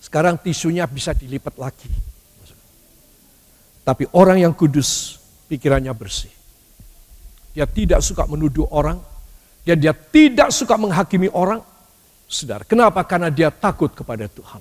sekarang 0.00 0.40
tisunya 0.40 0.88
bisa 0.88 1.12
dilipat 1.12 1.60
lagi. 1.60 1.92
Tapi 3.84 4.08
orang 4.16 4.40
yang 4.40 4.56
kudus, 4.56 5.20
pikirannya 5.48 5.92
bersih. 5.92 6.32
Dia 7.54 7.64
tidak 7.70 8.02
suka 8.02 8.26
menuduh 8.26 8.66
orang, 8.74 8.98
dan 9.62 9.76
dia 9.78 9.94
tidak 9.94 10.50
suka 10.50 10.74
menghakimi 10.74 11.30
orang. 11.30 11.62
Saudara, 12.26 12.66
kenapa? 12.66 13.04
Karena 13.06 13.30
dia 13.30 13.52
takut 13.54 13.92
kepada 13.94 14.26
Tuhan. 14.26 14.60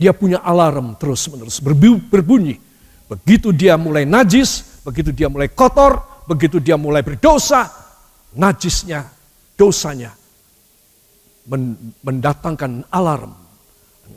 Dia 0.00 0.10
punya 0.10 0.42
alarm 0.42 0.98
terus-menerus 0.98 1.62
berbunyi. 2.10 2.58
Begitu 3.06 3.54
dia 3.54 3.78
mulai 3.78 4.02
najis, 4.08 4.82
begitu 4.82 5.14
dia 5.14 5.30
mulai 5.30 5.46
kotor, 5.52 6.24
begitu 6.26 6.58
dia 6.58 6.74
mulai 6.74 7.04
berdosa, 7.06 7.70
najisnya, 8.34 9.06
dosanya 9.54 10.10
mendatangkan 12.02 12.86
alarm. 12.90 13.34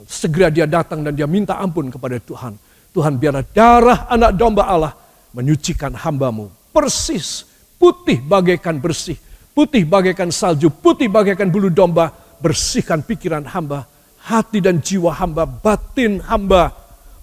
Segera 0.06 0.50
dia 0.50 0.66
datang 0.66 1.02
dan 1.02 1.14
dia 1.14 1.26
minta 1.26 1.58
ampun 1.58 1.90
kepada 1.90 2.18
Tuhan. 2.18 2.54
Tuhan 2.94 3.20
biarlah 3.20 3.44
darah 3.52 3.98
anak 4.08 4.30
domba 4.38 4.64
Allah 4.64 4.92
menyucikan 5.36 5.92
hambamu. 5.92 6.48
Persis, 6.72 7.44
putih 7.76 8.24
bagaikan 8.24 8.80
bersih. 8.80 9.20
Putih 9.52 9.84
bagaikan 9.84 10.32
salju, 10.32 10.72
putih 10.72 11.12
bagaikan 11.12 11.52
bulu 11.52 11.68
domba. 11.68 12.08
Bersihkan 12.36 13.00
pikiran 13.00 13.48
hamba, 13.48 13.88
hati 14.20 14.60
dan 14.60 14.84
jiwa 14.84 15.08
hamba, 15.16 15.48
batin 15.48 16.20
hamba, 16.20 16.68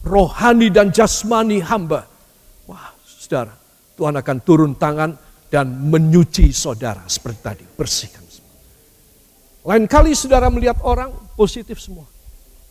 rohani 0.02 0.74
dan 0.74 0.90
jasmani 0.90 1.62
hamba. 1.62 2.10
Wah, 2.66 2.98
saudara, 3.06 3.54
Tuhan 3.94 4.18
akan 4.18 4.38
turun 4.42 4.74
tangan 4.74 5.14
dan 5.54 5.70
menyuci 5.70 6.50
saudara 6.50 7.06
seperti 7.06 7.40
tadi, 7.46 7.66
bersihkan. 7.78 8.24
Lain 9.64 9.88
kali 9.88 10.12
saudara 10.12 10.52
melihat 10.52 10.76
orang 10.84 11.14
positif 11.40 11.80
semua. 11.80 12.04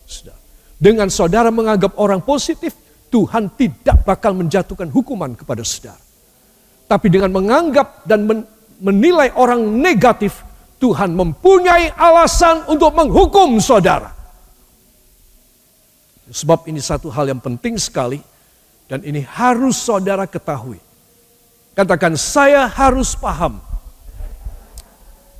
Saudara. 0.04 0.36
Dengan 0.76 1.08
saudara 1.08 1.48
menganggap 1.48 1.96
orang 1.96 2.20
positif, 2.20 2.76
Tuhan 3.12 3.52
tidak 3.60 4.08
bakal 4.08 4.32
menjatuhkan 4.32 4.88
hukuman 4.88 5.36
kepada 5.36 5.60
saudara. 5.60 6.00
Tapi 6.88 7.12
dengan 7.12 7.28
menganggap 7.28 8.08
dan 8.08 8.24
menilai 8.80 9.28
orang 9.36 9.60
negatif, 9.60 10.40
Tuhan 10.80 11.12
mempunyai 11.12 11.92
alasan 11.92 12.64
untuk 12.72 12.96
menghukum 12.96 13.60
saudara. 13.60 14.16
Sebab 16.32 16.64
ini 16.72 16.80
satu 16.80 17.12
hal 17.12 17.28
yang 17.28 17.44
penting 17.44 17.76
sekali 17.76 18.16
dan 18.88 19.04
ini 19.04 19.20
harus 19.20 19.76
saudara 19.76 20.24
ketahui. 20.24 20.80
Katakan 21.76 22.16
saya 22.16 22.64
harus 22.64 23.12
paham 23.12 23.60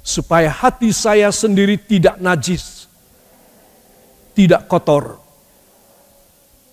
supaya 0.04 0.52
hati 0.52 0.92
saya 0.92 1.32
sendiri 1.32 1.80
tidak 1.80 2.20
najis, 2.20 2.84
tidak 4.36 4.68
kotor, 4.68 5.21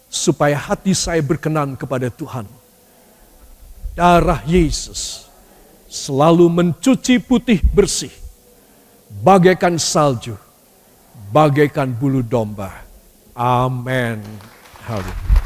supaya 0.10 0.58
hati 0.58 0.98
saya 0.98 1.22
berkenan 1.22 1.78
kepada 1.78 2.10
Tuhan. 2.10 2.50
Darah 3.94 4.42
Yesus 4.44 5.30
selalu 5.86 6.50
mencuci 6.50 7.22
putih 7.22 7.62
bersih, 7.62 8.12
bagaikan 9.22 9.78
salju, 9.78 10.34
bagaikan 11.30 11.94
bulu 11.94 12.26
domba. 12.26 12.74
Amin. 13.38 14.20
Haleluya. 14.84 15.39